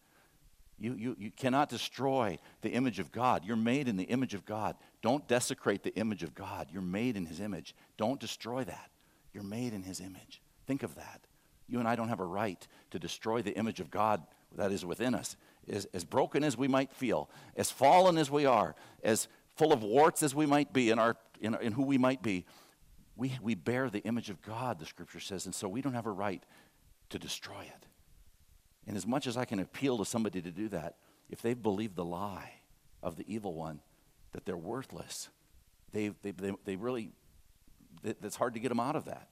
You, 0.79 0.95
you, 0.95 1.17
you 1.19 1.31
cannot 1.31 1.69
destroy 1.69 2.38
the 2.62 2.71
image 2.71 2.99
of 2.99 3.12
God. 3.12 3.45
You're 3.45 3.57
made 3.57 3.88
in 3.88 3.97
the 3.97 4.05
image 4.05 4.35
of 4.35 4.45
God. 4.45 4.77
Don't 5.03 5.27
desecrate 5.29 5.83
the 5.83 5.95
image 5.95 6.23
of 6.23 6.35
God. 6.35 6.69
You're 6.73 6.83
made 6.83 7.17
in 7.17 7.27
his 7.27 7.40
image. 7.40 7.75
Don't 7.97 8.19
destroy 8.19 8.64
that. 8.64 8.90
You're 9.33 9.45
made 9.45 9.73
in 9.73 9.83
his 9.83 10.01
image. 10.01 10.40
Think 10.66 10.83
of 10.83 10.94
that. 10.96 11.20
You 11.68 11.79
and 11.79 11.88
I 11.88 11.96
don't 11.96 12.09
have 12.09 12.20
a 12.20 12.27
right 12.27 12.66
to 12.90 12.98
destroy 12.98 13.42
the 13.42 13.57
image 13.57 13.81
of 13.81 13.90
God 13.90 14.22
that 14.57 14.70
is 14.72 14.85
within 14.85 15.14
us. 15.14 15.37
As, 15.68 15.87
as 15.94 16.05
broken 16.05 16.44
as 16.44 16.57
we 16.59 16.68
might 16.68 16.92
feel, 16.92 17.31
as 17.57 17.70
fallen 17.70 18.18
as 18.18 18.31
we 18.31 18.44
are, 18.44 18.74
as 19.03 19.29
full 19.57 19.72
of 19.72 19.83
warts 19.83 20.22
as 20.22 20.35
we 20.35 20.46
might 20.46 20.72
be 20.72 20.90
in, 20.90 20.98
our, 20.98 21.16
in, 21.40 21.55
in 21.57 21.72
who 21.72 21.83
we 21.83 21.96
might 21.96 22.22
be, 22.22 22.44
we, 23.16 23.38
we 23.40 23.55
bear 23.55 23.88
the 23.88 24.00
image 24.00 24.29
of 24.29 24.42
God, 24.42 24.79
the 24.79 24.87
scripture 24.87 25.20
says, 25.20 25.46
and 25.46 25.55
so 25.55 25.68
we 25.68 25.81
don't 25.81 25.94
have 25.94 26.07
a 26.07 26.11
right 26.11 26.42
to 27.11 27.18
destroy 27.18 27.62
it. 27.62 27.87
And 28.87 28.96
as 28.96 29.07
much 29.07 29.27
as 29.27 29.37
I 29.37 29.44
can 29.44 29.61
appeal 29.61 29.98
to 29.98 30.05
somebody 30.05 30.42
to 30.42 30.50
do 30.50 30.68
that, 30.68 30.96
if 31.31 31.40
they've 31.40 31.61
believed 31.61 31.96
the 31.96 32.05
lie 32.05 32.55
of 33.03 33.16
the 33.16 33.24
evil 33.33 33.55
one 33.55 33.81
that 34.33 34.44
they're 34.44 34.57
worthless, 34.57 35.29
they, 35.92 36.09
they, 36.22 36.33
they, 36.33 36.53
they 36.64 36.77
really, 36.77 37.12
it's 38.03 38.37
hard 38.37 38.55
to 38.55 38.61
get 38.61 38.68
them 38.68 38.81
out 38.81 38.96
of 38.96 39.07
that. 39.07 39.29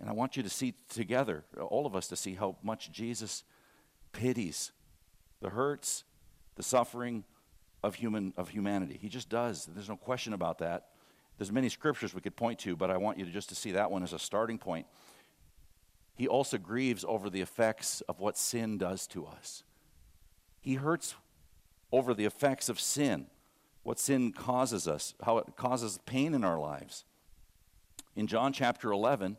And 0.00 0.08
I 0.08 0.12
want 0.12 0.36
you 0.36 0.42
to 0.42 0.48
see 0.48 0.74
together, 0.88 1.44
all 1.60 1.86
of 1.86 1.94
us 1.94 2.08
to 2.08 2.16
see 2.16 2.34
how 2.34 2.56
much 2.62 2.90
Jesus 2.90 3.44
pities 4.12 4.72
the 5.40 5.50
hurts, 5.50 6.04
the 6.54 6.62
suffering 6.62 7.24
of 7.82 7.96
human 7.96 8.32
of 8.36 8.48
humanity. 8.48 8.98
He 9.00 9.08
just 9.08 9.28
does. 9.28 9.66
There's 9.66 9.88
no 9.88 9.96
question 9.96 10.32
about 10.32 10.58
that. 10.58 10.88
There's 11.36 11.50
many 11.50 11.68
scriptures 11.68 12.14
we 12.14 12.20
could 12.20 12.36
point 12.36 12.60
to, 12.60 12.76
but 12.76 12.90
I 12.90 12.96
want 12.96 13.18
you 13.18 13.24
to 13.24 13.30
just 13.30 13.48
to 13.48 13.54
see 13.54 13.72
that 13.72 13.90
one 13.90 14.02
as 14.02 14.12
a 14.12 14.18
starting 14.18 14.58
point. 14.58 14.86
He 16.14 16.28
also 16.28 16.58
grieves 16.58 17.04
over 17.08 17.28
the 17.30 17.40
effects 17.40 18.02
of 18.02 18.20
what 18.20 18.36
sin 18.36 18.78
does 18.78 19.06
to 19.08 19.26
us. 19.26 19.64
He 20.60 20.74
hurts 20.74 21.16
over 21.90 22.14
the 22.14 22.24
effects 22.24 22.68
of 22.68 22.78
sin, 22.78 23.26
what 23.82 23.98
sin 23.98 24.32
causes 24.32 24.86
us, 24.86 25.14
how 25.24 25.38
it 25.38 25.56
causes 25.56 25.98
pain 26.06 26.34
in 26.34 26.44
our 26.44 26.60
lives. 26.60 27.04
In 28.14 28.26
John 28.26 28.52
chapter 28.52 28.92
11, 28.92 29.38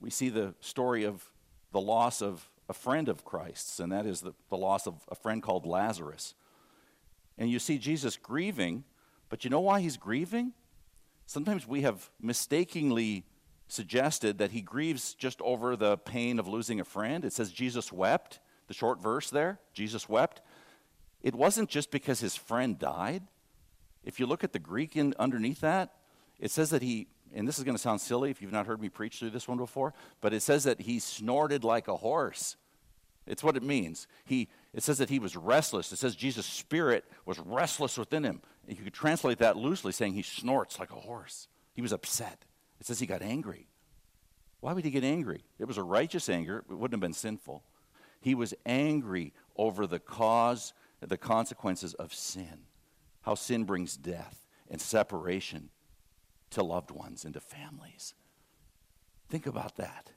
we 0.00 0.10
see 0.10 0.28
the 0.28 0.54
story 0.60 1.04
of 1.04 1.24
the 1.72 1.80
loss 1.80 2.22
of 2.22 2.48
a 2.68 2.72
friend 2.72 3.08
of 3.08 3.24
Christ's, 3.24 3.80
and 3.80 3.92
that 3.92 4.06
is 4.06 4.20
the, 4.20 4.32
the 4.48 4.56
loss 4.56 4.86
of 4.86 4.94
a 5.08 5.14
friend 5.14 5.42
called 5.42 5.66
Lazarus. 5.66 6.34
And 7.36 7.50
you 7.50 7.58
see 7.58 7.78
Jesus 7.78 8.16
grieving, 8.16 8.84
but 9.28 9.44
you 9.44 9.50
know 9.50 9.60
why 9.60 9.80
he's 9.80 9.96
grieving? 9.96 10.52
Sometimes 11.26 11.66
we 11.66 11.82
have 11.82 12.10
mistakenly 12.20 13.24
suggested 13.68 14.38
that 14.38 14.50
he 14.50 14.60
grieves 14.60 15.14
just 15.14 15.40
over 15.42 15.76
the 15.76 15.96
pain 15.96 16.38
of 16.38 16.48
losing 16.48 16.80
a 16.80 16.84
friend. 16.84 17.24
It 17.24 17.32
says 17.32 17.52
Jesus 17.52 17.92
wept, 17.92 18.40
the 18.66 18.74
short 18.74 19.00
verse 19.00 19.30
there, 19.30 19.60
Jesus 19.72 20.08
wept. 20.08 20.40
It 21.22 21.34
wasn't 21.34 21.68
just 21.68 21.90
because 21.90 22.20
his 22.20 22.36
friend 22.36 22.78
died. 22.78 23.22
If 24.04 24.18
you 24.18 24.26
look 24.26 24.42
at 24.42 24.52
the 24.52 24.58
Greek 24.58 24.96
in, 24.96 25.14
underneath 25.18 25.60
that, 25.60 25.92
it 26.38 26.50
says 26.50 26.70
that 26.70 26.82
he, 26.82 27.08
and 27.34 27.46
this 27.46 27.58
is 27.58 27.64
going 27.64 27.76
to 27.76 27.82
sound 27.82 28.00
silly 28.00 28.30
if 28.30 28.42
you've 28.42 28.52
not 28.52 28.66
heard 28.66 28.80
me 28.80 28.88
preach 28.88 29.18
through 29.18 29.30
this 29.30 29.46
one 29.46 29.58
before, 29.58 29.94
but 30.20 30.32
it 30.32 30.40
says 30.40 30.64
that 30.64 30.80
he 30.80 30.98
snorted 30.98 31.64
like 31.64 31.88
a 31.88 31.96
horse. 31.96 32.56
It's 33.26 33.44
what 33.44 33.56
it 33.56 33.62
means. 33.62 34.08
He, 34.24 34.48
it 34.72 34.82
says 34.82 34.98
that 34.98 35.10
he 35.10 35.18
was 35.18 35.36
restless. 35.36 35.92
It 35.92 35.98
says 35.98 36.16
Jesus' 36.16 36.46
spirit 36.46 37.04
was 37.26 37.38
restless 37.38 37.96
within 37.96 38.24
him. 38.24 38.40
And 38.66 38.76
you 38.76 38.84
could 38.84 38.94
translate 38.94 39.38
that 39.38 39.56
loosely, 39.56 39.92
saying 39.92 40.14
he 40.14 40.22
snorts 40.22 40.78
like 40.78 40.90
a 40.90 40.96
horse. 40.96 41.46
He 41.74 41.82
was 41.82 41.92
upset. 41.92 42.44
It 42.80 42.86
says 42.86 42.98
he 42.98 43.06
got 43.06 43.22
angry. 43.22 43.68
Why 44.60 44.72
would 44.72 44.84
he 44.84 44.90
get 44.90 45.04
angry? 45.04 45.44
It 45.58 45.66
was 45.66 45.78
a 45.78 45.82
righteous 45.82 46.28
anger, 46.28 46.64
it 46.68 46.74
wouldn't 46.74 46.94
have 46.94 47.00
been 47.00 47.12
sinful. 47.12 47.62
He 48.20 48.34
was 48.34 48.54
angry 48.66 49.32
over 49.56 49.86
the 49.86 49.98
cause, 49.98 50.74
the 51.00 51.16
consequences 51.16 51.94
of 51.94 52.12
sin, 52.12 52.66
how 53.22 53.34
sin 53.34 53.64
brings 53.64 53.96
death 53.96 54.46
and 54.68 54.80
separation 54.80 55.70
to 56.50 56.62
loved 56.62 56.90
ones 56.90 57.24
and 57.24 57.34
to 57.34 57.40
families. 57.40 58.14
Think 59.28 59.46
about 59.46 59.76
that. 59.76 60.10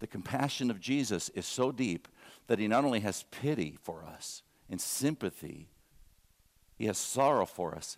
The 0.00 0.06
compassion 0.06 0.70
of 0.70 0.80
Jesus 0.80 1.28
is 1.30 1.46
so 1.46 1.72
deep 1.72 2.08
that 2.46 2.58
he 2.58 2.68
not 2.68 2.84
only 2.84 3.00
has 3.00 3.24
pity 3.30 3.78
for 3.82 4.04
us 4.04 4.42
and 4.68 4.80
sympathy, 4.80 5.68
he 6.76 6.86
has 6.86 6.98
sorrow 6.98 7.46
for 7.46 7.74
us, 7.74 7.96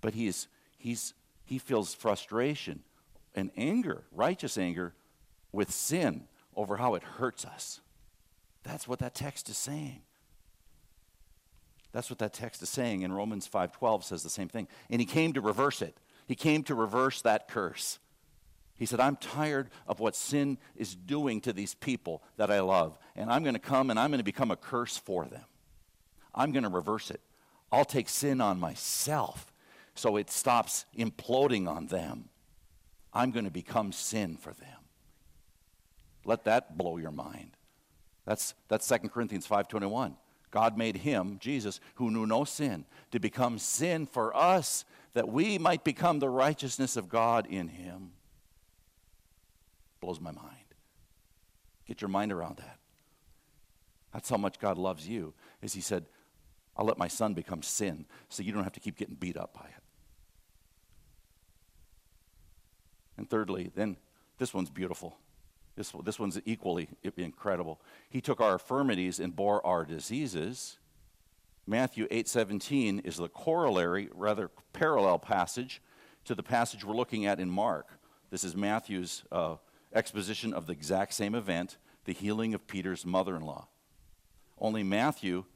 but 0.00 0.14
he, 0.14 0.26
is, 0.26 0.46
he's, 0.78 1.14
he 1.44 1.58
feels 1.58 1.94
frustration 1.94 2.80
and 3.34 3.50
anger, 3.56 4.04
righteous 4.12 4.56
anger, 4.56 4.94
with 5.52 5.70
sin 5.70 6.24
over 6.54 6.76
how 6.76 6.94
it 6.94 7.02
hurts 7.02 7.44
us. 7.44 7.80
That's 8.62 8.86
what 8.86 9.00
that 9.00 9.14
text 9.14 9.48
is 9.48 9.56
saying. 9.56 10.02
That's 11.92 12.08
what 12.08 12.18
that 12.20 12.32
text 12.32 12.62
is 12.62 12.70
saying. 12.70 13.04
And 13.04 13.14
Romans 13.14 13.46
5:12 13.46 14.04
says 14.04 14.22
the 14.22 14.30
same 14.30 14.48
thing. 14.48 14.66
And 14.88 15.00
he 15.00 15.06
came 15.06 15.32
to 15.34 15.40
reverse 15.40 15.82
it. 15.82 15.96
He 16.32 16.36
came 16.36 16.62
to 16.62 16.74
reverse 16.74 17.20
that 17.20 17.46
curse. 17.46 17.98
He 18.78 18.86
said, 18.86 19.00
I'm 19.00 19.16
tired 19.16 19.68
of 19.86 20.00
what 20.00 20.16
sin 20.16 20.56
is 20.74 20.94
doing 20.94 21.42
to 21.42 21.52
these 21.52 21.74
people 21.74 22.22
that 22.38 22.50
I 22.50 22.60
love. 22.60 22.96
And 23.14 23.30
I'm 23.30 23.42
going 23.42 23.52
to 23.52 23.60
come 23.60 23.90
and 23.90 24.00
I'm 24.00 24.08
going 24.08 24.16
to 24.16 24.24
become 24.24 24.50
a 24.50 24.56
curse 24.56 24.96
for 24.96 25.26
them. 25.26 25.44
I'm 26.34 26.50
going 26.50 26.62
to 26.62 26.70
reverse 26.70 27.10
it. 27.10 27.20
I'll 27.70 27.84
take 27.84 28.08
sin 28.08 28.40
on 28.40 28.58
myself 28.58 29.52
so 29.94 30.16
it 30.16 30.30
stops 30.30 30.86
imploding 30.96 31.68
on 31.68 31.88
them. 31.88 32.30
I'm 33.12 33.30
going 33.30 33.44
to 33.44 33.50
become 33.50 33.92
sin 33.92 34.38
for 34.38 34.54
them. 34.54 34.78
Let 36.24 36.44
that 36.44 36.78
blow 36.78 36.96
your 36.96 37.12
mind. 37.12 37.58
That's, 38.24 38.54
that's 38.68 38.88
2 38.88 39.10
Corinthians 39.10 39.46
5.21. 39.46 40.14
God 40.50 40.78
made 40.78 40.96
him, 40.96 41.36
Jesus, 41.40 41.78
who 41.96 42.10
knew 42.10 42.26
no 42.26 42.44
sin, 42.44 42.86
to 43.10 43.18
become 43.18 43.58
sin 43.58 44.06
for 44.06 44.34
us, 44.34 44.86
that 45.14 45.28
we 45.28 45.58
might 45.58 45.84
become 45.84 46.18
the 46.18 46.30
righteousness 46.30 46.96
of 46.96 47.08
God 47.08 47.46
in 47.46 47.68
him. 47.68 48.12
Blows 50.00 50.20
my 50.20 50.32
mind. 50.32 50.48
Get 51.86 52.00
your 52.00 52.08
mind 52.08 52.32
around 52.32 52.56
that. 52.56 52.78
That's 54.12 54.28
how 54.28 54.36
much 54.36 54.58
God 54.58 54.78
loves 54.78 55.08
you, 55.08 55.34
is 55.62 55.72
he 55.72 55.80
said, 55.80 56.06
I'll 56.76 56.86
let 56.86 56.98
my 56.98 57.08
son 57.08 57.34
become 57.34 57.62
sin 57.62 58.06
so 58.28 58.42
you 58.42 58.52
don't 58.52 58.64
have 58.64 58.72
to 58.72 58.80
keep 58.80 58.96
getting 58.96 59.14
beat 59.14 59.36
up 59.36 59.54
by 59.54 59.66
it. 59.66 59.82
And 63.16 63.28
thirdly, 63.28 63.70
then 63.74 63.96
this 64.38 64.54
one's 64.54 64.70
beautiful. 64.70 65.18
This, 65.76 65.92
this 66.04 66.18
one's 66.18 66.40
equally 66.44 66.88
incredible. 67.16 67.80
He 68.10 68.20
took 68.20 68.40
our 68.40 68.54
infirmities 68.54 69.20
and 69.20 69.34
bore 69.34 69.64
our 69.66 69.84
diseases. 69.84 70.78
Matthew 71.72 72.06
8:17 72.10 72.98
is 72.98 73.16
the 73.16 73.30
corollary, 73.30 74.10
rather 74.12 74.50
parallel 74.74 75.18
passage 75.18 75.80
to 76.26 76.34
the 76.34 76.42
passage 76.42 76.84
we're 76.84 76.94
looking 76.94 77.24
at 77.24 77.40
in 77.40 77.48
Mark. 77.48 77.98
This 78.28 78.44
is 78.44 78.54
Matthew's 78.54 79.24
uh, 79.32 79.56
exposition 79.94 80.52
of 80.52 80.66
the 80.66 80.74
exact 80.74 81.14
same 81.14 81.34
event, 81.34 81.78
the 82.04 82.12
healing 82.12 82.52
of 82.52 82.66
Peter's 82.66 83.06
mother-in-law. 83.06 83.68
Only 84.58 84.82
Matthew 84.82 85.46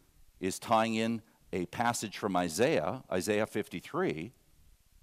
is 0.41 0.59
tying 0.59 0.95
in 0.95 1.21
a 1.53 1.67
passage 1.67 2.17
from 2.17 2.35
Isaiah, 2.35 3.05
Isaiah 3.13 3.47
53. 3.47 4.33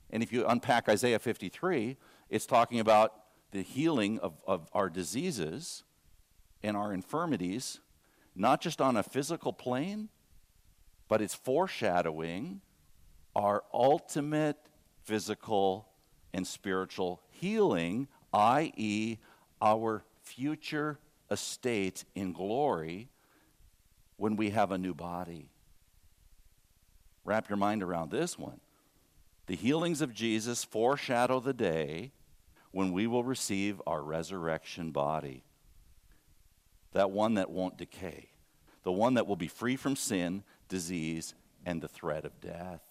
And 0.10 0.24
if 0.24 0.34
you 0.34 0.48
unpack 0.48 0.90
Isaiah 0.90 1.20
53, 1.20 1.96
it's 2.32 2.48
talking 2.48 2.80
about 2.80 3.14
the 3.52 3.62
healing 3.62 4.18
of, 4.18 4.42
of 4.48 4.68
our 4.74 4.90
diseases 4.90 5.84
and 6.64 6.76
our 6.76 6.92
infirmities, 6.92 7.82
not 8.36 8.62
just 8.62 8.82
on 8.82 8.98
a 8.98 9.04
physical 9.04 9.54
plane, 9.54 10.10
but 11.14 11.22
it's 11.22 11.36
foreshadowing 11.36 12.60
our 13.36 13.64
ultimate 13.72 14.58
physical 15.04 15.88
and 16.34 16.48
spiritual 16.48 17.22
healing, 17.30 18.08
i.e., 18.34 19.20
our 19.62 20.04
future 20.24 20.98
estate 21.30 22.04
in 22.16 22.34
glory 22.34 23.10
when 24.18 24.36
we 24.36 24.50
have 24.50 24.72
a 24.72 24.78
new 24.80 24.96
body. 24.96 25.52
Wrap 27.24 27.48
your 27.48 27.58
mind 27.58 27.84
around 27.84 28.10
this 28.10 28.40
one. 28.40 28.60
The 29.46 29.56
healings 29.56 30.02
of 30.02 30.16
Jesus 30.16 30.64
foreshadow 30.64 31.40
the 31.40 31.54
day 31.54 32.12
when 32.72 32.92
we 32.92 33.06
will 33.06 33.24
receive 33.24 33.80
our 33.86 34.02
resurrection 34.02 34.90
body. 34.90 35.44
That 36.94 37.12
one 37.12 37.36
that 37.36 37.52
won't 37.52 37.78
decay, 37.78 38.30
the 38.82 38.92
one 38.92 39.14
that 39.14 39.28
will 39.28 39.36
be 39.36 39.48
free 39.48 39.76
from 39.76 39.96
sin, 39.96 40.44
disease, 40.74 41.36
and 41.68 41.82
the 41.82 41.88
threat 41.88 42.26
of 42.26 42.42
death. 42.42 42.82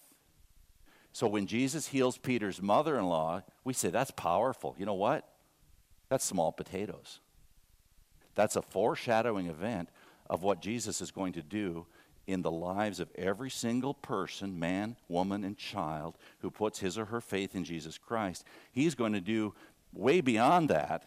So 1.11 1.27
when 1.27 1.45
Jesus 1.45 1.87
heals 1.87 2.17
Peter's 2.17 2.61
mother 2.61 2.97
in 2.97 3.05
law, 3.05 3.43
we 3.65 3.73
say, 3.73 3.89
that's 3.89 4.09
powerful. 4.09 4.73
You 4.79 4.85
know 4.85 4.93
what? 4.93 5.27
That's 6.09 6.25
small 6.25 6.51
potatoes. 6.53 7.19
That's 8.35 8.55
a 8.55 8.61
foreshadowing 8.61 9.47
event 9.47 9.89
of 10.29 10.41
what 10.41 10.61
Jesus 10.61 11.01
is 11.01 11.11
going 11.11 11.33
to 11.33 11.43
do 11.43 11.85
in 12.25 12.41
the 12.41 12.49
lives 12.49 13.01
of 13.01 13.11
every 13.15 13.49
single 13.49 13.93
person, 13.93 14.57
man, 14.57 14.95
woman, 15.09 15.43
and 15.43 15.57
child, 15.57 16.17
who 16.39 16.49
puts 16.49 16.79
his 16.79 16.97
or 16.97 17.05
her 17.05 17.19
faith 17.19 17.53
in 17.53 17.65
Jesus 17.65 17.97
Christ. 17.97 18.45
He's 18.71 18.95
going 18.95 19.13
to 19.13 19.21
do 19.21 19.53
way 19.91 20.21
beyond 20.21 20.69
that. 20.69 21.03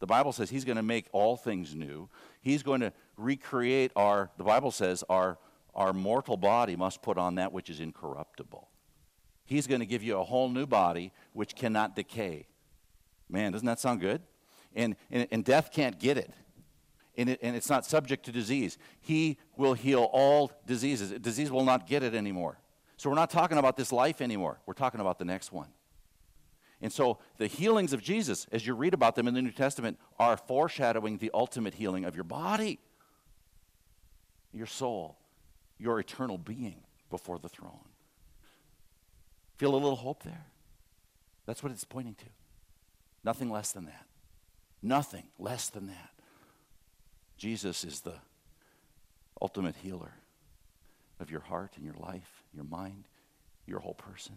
The 0.00 0.06
Bible 0.06 0.32
says 0.32 0.50
he's 0.50 0.64
going 0.64 0.76
to 0.76 0.82
make 0.82 1.06
all 1.12 1.36
things 1.36 1.74
new. 1.74 2.08
He's 2.42 2.64
going 2.64 2.80
to 2.80 2.92
recreate 3.16 3.92
our, 3.94 4.30
the 4.38 4.44
Bible 4.44 4.72
says, 4.72 5.04
our, 5.08 5.38
our 5.74 5.92
mortal 5.92 6.36
body 6.36 6.76
must 6.76 7.02
put 7.02 7.18
on 7.18 7.36
that 7.36 7.52
which 7.52 7.70
is 7.70 7.80
incorruptible. 7.80 8.68
He's 9.44 9.66
going 9.66 9.80
to 9.80 9.86
give 9.86 10.02
you 10.02 10.18
a 10.18 10.24
whole 10.24 10.48
new 10.48 10.66
body 10.66 11.12
which 11.32 11.54
cannot 11.54 11.96
decay. 11.96 12.46
Man, 13.28 13.52
doesn't 13.52 13.66
that 13.66 13.80
sound 13.80 14.00
good? 14.00 14.22
And, 14.74 14.96
and, 15.10 15.26
and 15.30 15.44
death 15.44 15.70
can't 15.72 15.98
get 15.98 16.16
it 16.16 16.32
and, 17.16 17.28
it, 17.28 17.40
and 17.42 17.54
it's 17.54 17.68
not 17.68 17.84
subject 17.84 18.24
to 18.26 18.32
disease. 18.32 18.78
He 19.00 19.38
will 19.56 19.74
heal 19.74 20.08
all 20.12 20.52
diseases. 20.66 21.10
Disease 21.20 21.50
will 21.50 21.64
not 21.64 21.86
get 21.86 22.02
it 22.02 22.14
anymore. 22.14 22.58
So 22.96 23.10
we're 23.10 23.16
not 23.16 23.30
talking 23.30 23.58
about 23.58 23.76
this 23.76 23.92
life 23.92 24.20
anymore. 24.20 24.58
We're 24.66 24.74
talking 24.74 25.00
about 25.00 25.18
the 25.18 25.24
next 25.24 25.52
one. 25.52 25.68
And 26.80 26.90
so 26.90 27.18
the 27.36 27.46
healings 27.46 27.92
of 27.92 28.02
Jesus, 28.02 28.46
as 28.52 28.66
you 28.66 28.74
read 28.74 28.94
about 28.94 29.16
them 29.16 29.28
in 29.28 29.34
the 29.34 29.42
New 29.42 29.50
Testament, 29.50 29.98
are 30.18 30.36
foreshadowing 30.36 31.18
the 31.18 31.30
ultimate 31.34 31.74
healing 31.74 32.06
of 32.06 32.14
your 32.14 32.24
body, 32.24 32.78
your 34.52 34.66
soul, 34.66 35.18
your 35.80 35.98
eternal 35.98 36.38
being 36.38 36.76
before 37.08 37.38
the 37.38 37.48
throne. 37.48 37.88
Feel 39.56 39.74
a 39.74 39.76
little 39.76 39.96
hope 39.96 40.22
there? 40.22 40.46
That's 41.46 41.62
what 41.62 41.72
it's 41.72 41.84
pointing 41.84 42.14
to. 42.14 42.26
Nothing 43.24 43.50
less 43.50 43.72
than 43.72 43.86
that. 43.86 44.06
Nothing 44.82 45.24
less 45.38 45.68
than 45.68 45.86
that. 45.88 46.10
Jesus 47.36 47.84
is 47.84 48.00
the 48.00 48.14
ultimate 49.40 49.74
healer 49.82 50.12
of 51.18 51.30
your 51.30 51.40
heart 51.40 51.72
and 51.76 51.84
your 51.84 51.94
life, 51.98 52.44
your 52.54 52.64
mind, 52.64 53.04
your 53.66 53.80
whole 53.80 53.94
person. 53.94 54.36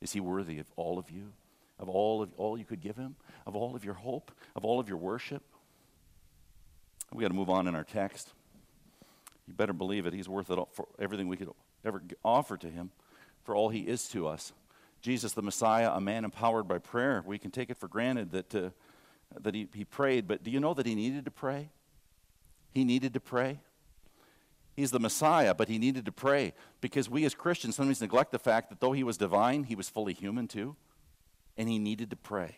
Is 0.00 0.12
he 0.12 0.20
worthy 0.20 0.58
of 0.58 0.66
all 0.76 0.98
of 0.98 1.10
you? 1.10 1.32
Of 1.78 1.88
all 1.88 2.22
of 2.22 2.30
all 2.36 2.58
you 2.58 2.64
could 2.64 2.80
give 2.80 2.96
him? 2.96 3.16
Of 3.46 3.54
all 3.56 3.76
of 3.76 3.84
your 3.84 3.94
hope? 3.94 4.30
Of 4.54 4.64
all 4.64 4.80
of 4.80 4.88
your 4.88 4.98
worship? 4.98 5.42
We 7.12 7.22
got 7.22 7.28
to 7.28 7.34
move 7.34 7.50
on 7.50 7.68
in 7.68 7.74
our 7.74 7.84
text. 7.84 8.32
You 9.46 9.54
better 9.54 9.72
believe 9.72 10.06
it. 10.06 10.12
He's 10.12 10.28
worth 10.28 10.50
it 10.50 10.58
for 10.72 10.88
everything 10.98 11.28
we 11.28 11.36
could 11.36 11.50
ever 11.84 12.02
offer 12.24 12.56
to 12.56 12.68
him, 12.68 12.90
for 13.44 13.54
all 13.54 13.68
he 13.68 13.80
is 13.80 14.08
to 14.08 14.26
us. 14.26 14.52
Jesus, 15.02 15.32
the 15.32 15.42
Messiah, 15.42 15.90
a 15.92 16.00
man 16.00 16.24
empowered 16.24 16.66
by 16.66 16.78
prayer. 16.78 17.22
We 17.24 17.38
can 17.38 17.50
take 17.50 17.70
it 17.70 17.76
for 17.76 17.86
granted 17.86 18.32
that, 18.32 18.54
uh, 18.54 18.70
that 19.40 19.54
he, 19.54 19.68
he 19.72 19.84
prayed, 19.84 20.26
but 20.26 20.42
do 20.42 20.50
you 20.50 20.58
know 20.58 20.74
that 20.74 20.86
he 20.86 20.94
needed 20.94 21.24
to 21.26 21.30
pray? 21.30 21.70
He 22.72 22.84
needed 22.84 23.14
to 23.14 23.20
pray. 23.20 23.60
He's 24.74 24.90
the 24.90 25.00
Messiah, 25.00 25.54
but 25.54 25.68
he 25.68 25.78
needed 25.78 26.04
to 26.04 26.12
pray 26.12 26.52
because 26.82 27.08
we 27.08 27.24
as 27.24 27.34
Christians 27.34 27.76
sometimes 27.76 28.00
neglect 28.02 28.32
the 28.32 28.38
fact 28.38 28.68
that 28.68 28.80
though 28.80 28.92
he 28.92 29.02
was 29.02 29.16
divine, 29.16 29.64
he 29.64 29.74
was 29.74 29.88
fully 29.88 30.12
human 30.12 30.48
too, 30.48 30.76
and 31.56 31.68
he 31.68 31.78
needed 31.78 32.10
to 32.10 32.16
pray. 32.16 32.56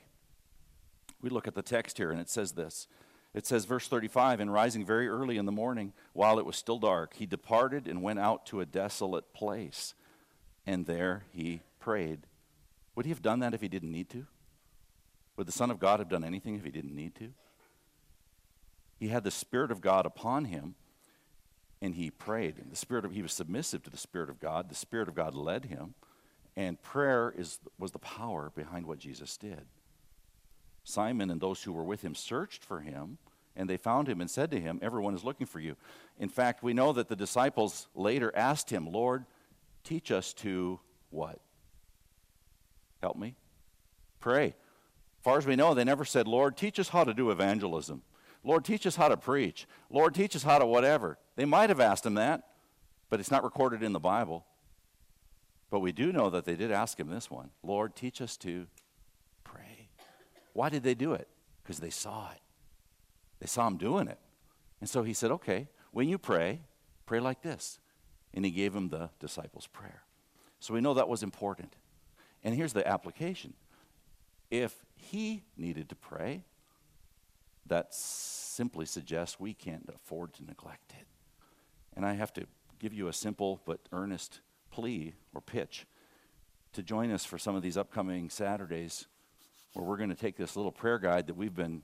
We 1.20 1.30
look 1.30 1.46
at 1.46 1.54
the 1.54 1.62
text 1.62 1.98
here, 1.98 2.10
and 2.10 2.20
it 2.20 2.28
says 2.28 2.52
this. 2.52 2.88
It 3.34 3.46
says, 3.46 3.66
verse 3.66 3.86
35, 3.88 4.40
and 4.40 4.52
rising 4.52 4.84
very 4.84 5.08
early 5.08 5.36
in 5.36 5.46
the 5.46 5.52
morning, 5.52 5.92
while 6.12 6.38
it 6.38 6.46
was 6.46 6.56
still 6.56 6.78
dark, 6.78 7.14
he 7.14 7.26
departed 7.26 7.86
and 7.86 8.02
went 8.02 8.18
out 8.18 8.46
to 8.46 8.60
a 8.60 8.66
desolate 8.66 9.32
place, 9.32 9.94
and 10.66 10.86
there 10.86 11.24
he 11.30 11.60
prayed. 11.78 12.20
Would 12.94 13.06
he 13.06 13.10
have 13.10 13.22
done 13.22 13.40
that 13.40 13.54
if 13.54 13.60
he 13.60 13.68
didn't 13.68 13.92
need 13.92 14.08
to? 14.10 14.26
Would 15.36 15.46
the 15.46 15.52
Son 15.52 15.70
of 15.70 15.78
God 15.78 16.00
have 16.00 16.08
done 16.08 16.24
anything 16.24 16.56
if 16.56 16.64
he 16.64 16.70
didn't 16.70 16.96
need 16.96 17.14
to? 17.16 17.32
he 18.98 19.08
had 19.08 19.24
the 19.24 19.30
Spirit 19.30 19.70
of 19.70 19.80
God 19.80 20.06
upon 20.06 20.46
him, 20.46 20.74
and 21.80 21.94
he 21.94 22.10
prayed. 22.10 22.58
And 22.58 22.70
the 22.70 22.76
Spirit 22.76 23.04
of 23.04 23.12
he 23.12 23.22
was 23.22 23.32
submissive 23.32 23.82
to 23.84 23.90
the 23.90 23.96
Spirit 23.96 24.28
of 24.28 24.40
God. 24.40 24.68
The 24.68 24.74
Spirit 24.74 25.08
of 25.08 25.14
God 25.14 25.34
led 25.34 25.66
him, 25.66 25.94
and 26.56 26.82
prayer 26.82 27.32
is 27.36 27.60
was 27.78 27.92
the 27.92 28.00
power 28.00 28.50
behind 28.54 28.86
what 28.86 28.98
Jesus 28.98 29.36
did. 29.36 29.66
Simon 30.88 31.30
and 31.30 31.40
those 31.40 31.62
who 31.62 31.72
were 31.72 31.84
with 31.84 32.02
him 32.02 32.14
searched 32.14 32.64
for 32.64 32.80
him, 32.80 33.18
and 33.54 33.68
they 33.68 33.76
found 33.76 34.08
him 34.08 34.20
and 34.20 34.30
said 34.30 34.50
to 34.50 34.60
him, 34.60 34.78
"Everyone 34.82 35.14
is 35.14 35.24
looking 35.24 35.46
for 35.46 35.60
you." 35.60 35.76
In 36.18 36.28
fact, 36.28 36.62
we 36.62 36.72
know 36.72 36.92
that 36.92 37.08
the 37.08 37.16
disciples 37.16 37.88
later 37.94 38.34
asked 38.34 38.70
him, 38.70 38.86
"Lord, 38.90 39.26
teach 39.84 40.10
us 40.10 40.32
to 40.34 40.80
what? 41.10 41.40
Help 43.02 43.16
me. 43.16 43.36
Pray." 44.18 44.48
As 44.48 45.22
far 45.22 45.36
as 45.36 45.46
we 45.46 45.56
know, 45.56 45.74
they 45.74 45.84
never 45.84 46.04
said, 46.04 46.26
Lord, 46.26 46.56
teach 46.56 46.78
us 46.78 46.88
how 46.88 47.04
to 47.04 47.12
do 47.12 47.30
evangelism. 47.30 48.02
Lord, 48.44 48.64
teach 48.64 48.86
us 48.86 48.96
how 48.96 49.08
to 49.08 49.16
preach. 49.16 49.66
Lord, 49.90 50.14
teach 50.14 50.36
us 50.36 50.44
how 50.44 50.58
to 50.58 50.64
whatever. 50.64 51.18
They 51.34 51.44
might 51.44 51.70
have 51.70 51.80
asked 51.80 52.06
him 52.06 52.14
that, 52.14 52.54
but 53.10 53.20
it's 53.20 53.30
not 53.30 53.42
recorded 53.42 53.82
in 53.82 53.92
the 53.92 54.00
Bible. 54.00 54.46
But 55.70 55.80
we 55.80 55.92
do 55.92 56.12
know 56.12 56.30
that 56.30 56.44
they 56.44 56.56
did 56.56 56.70
ask 56.70 56.98
him 56.98 57.08
this 57.08 57.30
one 57.30 57.50
Lord, 57.62 57.94
teach 57.94 58.22
us 58.22 58.36
to. 58.38 58.68
Why 60.58 60.70
did 60.70 60.82
they 60.82 60.94
do 60.94 61.12
it? 61.12 61.28
Because 61.62 61.78
they 61.78 61.88
saw 61.88 62.32
it. 62.32 62.40
They 63.38 63.46
saw 63.46 63.68
him 63.68 63.76
doing 63.76 64.08
it. 64.08 64.18
And 64.80 64.90
so 64.90 65.04
he 65.04 65.12
said, 65.12 65.30
Okay, 65.30 65.68
when 65.92 66.08
you 66.08 66.18
pray, 66.18 66.62
pray 67.06 67.20
like 67.20 67.42
this. 67.42 67.78
And 68.34 68.44
he 68.44 68.50
gave 68.50 68.74
him 68.74 68.88
the 68.88 69.10
disciples' 69.20 69.68
prayer. 69.68 70.02
So 70.58 70.74
we 70.74 70.80
know 70.80 70.94
that 70.94 71.08
was 71.08 71.22
important. 71.22 71.76
And 72.42 72.56
here's 72.56 72.72
the 72.72 72.84
application 72.88 73.54
if 74.50 74.74
he 74.96 75.44
needed 75.56 75.90
to 75.90 75.94
pray, 75.94 76.42
that 77.66 77.94
simply 77.94 78.84
suggests 78.84 79.38
we 79.38 79.54
can't 79.54 79.88
afford 79.94 80.34
to 80.34 80.44
neglect 80.44 80.92
it. 80.98 81.06
And 81.94 82.04
I 82.04 82.14
have 82.14 82.32
to 82.32 82.46
give 82.80 82.92
you 82.92 83.06
a 83.06 83.12
simple 83.12 83.60
but 83.64 83.78
earnest 83.92 84.40
plea 84.72 85.14
or 85.32 85.40
pitch 85.40 85.86
to 86.72 86.82
join 86.82 87.12
us 87.12 87.24
for 87.24 87.38
some 87.38 87.54
of 87.54 87.62
these 87.62 87.76
upcoming 87.76 88.28
Saturdays 88.28 89.06
where 89.74 89.84
we're 89.84 89.96
going 89.96 90.10
to 90.10 90.16
take 90.16 90.36
this 90.36 90.56
little 90.56 90.72
prayer 90.72 90.98
guide 90.98 91.26
that 91.26 91.36
we've 91.36 91.54
been 91.54 91.82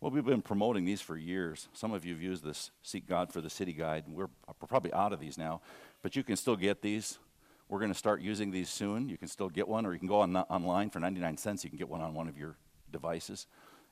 well 0.00 0.10
we've 0.10 0.24
been 0.24 0.42
promoting 0.42 0.84
these 0.84 1.00
for 1.00 1.16
years 1.16 1.68
some 1.72 1.92
of 1.92 2.04
you 2.04 2.12
have 2.12 2.22
used 2.22 2.44
this 2.44 2.70
seek 2.82 3.06
god 3.06 3.32
for 3.32 3.40
the 3.40 3.50
city 3.50 3.72
guide 3.72 4.04
we're, 4.08 4.28
probably 4.68 4.92
out 4.92 5.12
of 5.12 5.20
these 5.20 5.38
now 5.38 5.60
but 6.02 6.16
you 6.16 6.22
can 6.22 6.36
still 6.36 6.56
get 6.56 6.82
these 6.82 7.18
we're 7.68 7.78
going 7.78 7.92
to 7.92 7.98
start 7.98 8.20
using 8.20 8.50
these 8.50 8.68
soon 8.68 9.08
you 9.08 9.16
can 9.16 9.28
still 9.28 9.48
get 9.48 9.66
one 9.66 9.86
or 9.86 9.92
you 9.92 9.98
can 9.98 10.08
go 10.08 10.20
on, 10.20 10.36
online 10.36 10.90
for 10.90 11.00
99 11.00 11.36
cents 11.36 11.64
you 11.64 11.70
can 11.70 11.78
get 11.78 11.88
one 11.88 12.00
on 12.00 12.14
one 12.14 12.28
of 12.28 12.36
your 12.36 12.56
devices 12.90 13.46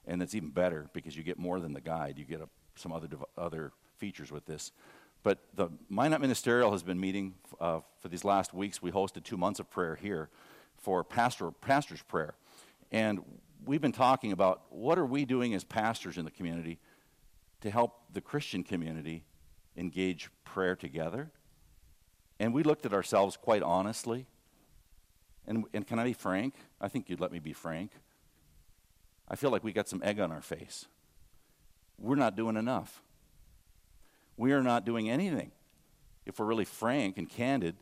and 0.07 0.23
it's 0.23 0.35
even 0.35 0.51
better 0.51 0.89
because 0.93 1.17
you 1.17 1.23
get 1.23 1.39
more 1.39 1.61
than 1.61 1.73
the 1.73 1.81
guide. 1.81 2.19
You 2.19 2.25
get 2.25 2.41
a, 2.41 2.49
some 2.75 2.93
other 2.93 3.09
other 3.37 3.73
features 3.99 4.33
with 4.33 4.47
this. 4.47 4.73
But 5.23 5.39
the 5.55 5.69
Minot 5.91 6.21
Ministerial 6.21 6.73
has 6.73 6.83
been 6.83 6.99
meeting 6.99 7.35
uh, 7.61 7.81
for 8.01 8.09
these 8.09 8.25
last 8.25 8.55
weeks. 8.55 8.81
We 8.81 8.91
hosted 8.91 9.23
two 9.23 9.37
months 9.37 9.61
of 9.61 9.71
prayer 9.71 9.97
here 9.97 10.31
for 10.79 11.05
pastor 11.05 11.51
pastor's 11.51 12.03
prayer, 12.03 12.35
and 12.93 13.21
we've 13.65 13.81
been 13.81 13.93
talking 13.93 14.33
about 14.33 14.63
what 14.71 14.99
are 14.99 15.07
we 15.07 15.25
doing 15.25 15.55
as 15.55 15.65
pastors 15.65 16.19
in 16.19 16.25
the 16.25 16.31
community 16.31 16.79
to 17.61 17.71
help 17.71 18.13
the 18.13 18.21
Christian 18.21 18.65
community 18.65 19.25
engage 19.77 20.31
prayer 20.45 20.75
together. 20.75 21.31
And 22.39 22.55
we 22.55 22.63
looked 22.63 22.87
at 22.87 22.93
ourselves 22.93 23.37
quite 23.37 23.63
honestly. 23.63 24.27
And, 25.47 25.65
and 25.75 25.87
can 25.87 25.99
I 25.99 26.05
be 26.05 26.13
frank? 26.13 26.55
I 26.81 26.89
think 26.89 27.09
you'd 27.09 27.21
let 27.21 27.33
me 27.33 27.39
be 27.39 27.53
frank. 27.53 27.93
I 29.29 29.37
feel 29.37 29.51
like 29.51 29.63
we 29.63 29.73
got 29.73 29.89
some 29.89 30.03
egg 30.03 30.19
on 30.21 30.33
our 30.33 30.41
face. 30.41 30.87
We're 31.99 32.17
not 32.17 32.37
doing 32.37 32.57
enough. 32.57 33.03
We 34.37 34.53
are 34.53 34.63
not 34.63 34.87
doing 34.87 35.11
anything, 35.11 35.53
if 36.25 36.39
we're 36.39 36.47
really 36.47 36.65
frank 36.65 37.19
and 37.19 37.29
candid, 37.29 37.77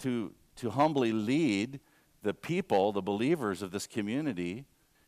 to, 0.00 0.32
to 0.56 0.70
humbly 0.70 1.10
lead 1.10 1.80
the 2.22 2.34
people, 2.34 2.92
the 2.92 3.02
believers 3.02 3.62
of 3.62 3.70
this 3.70 3.86
community, 3.86 4.64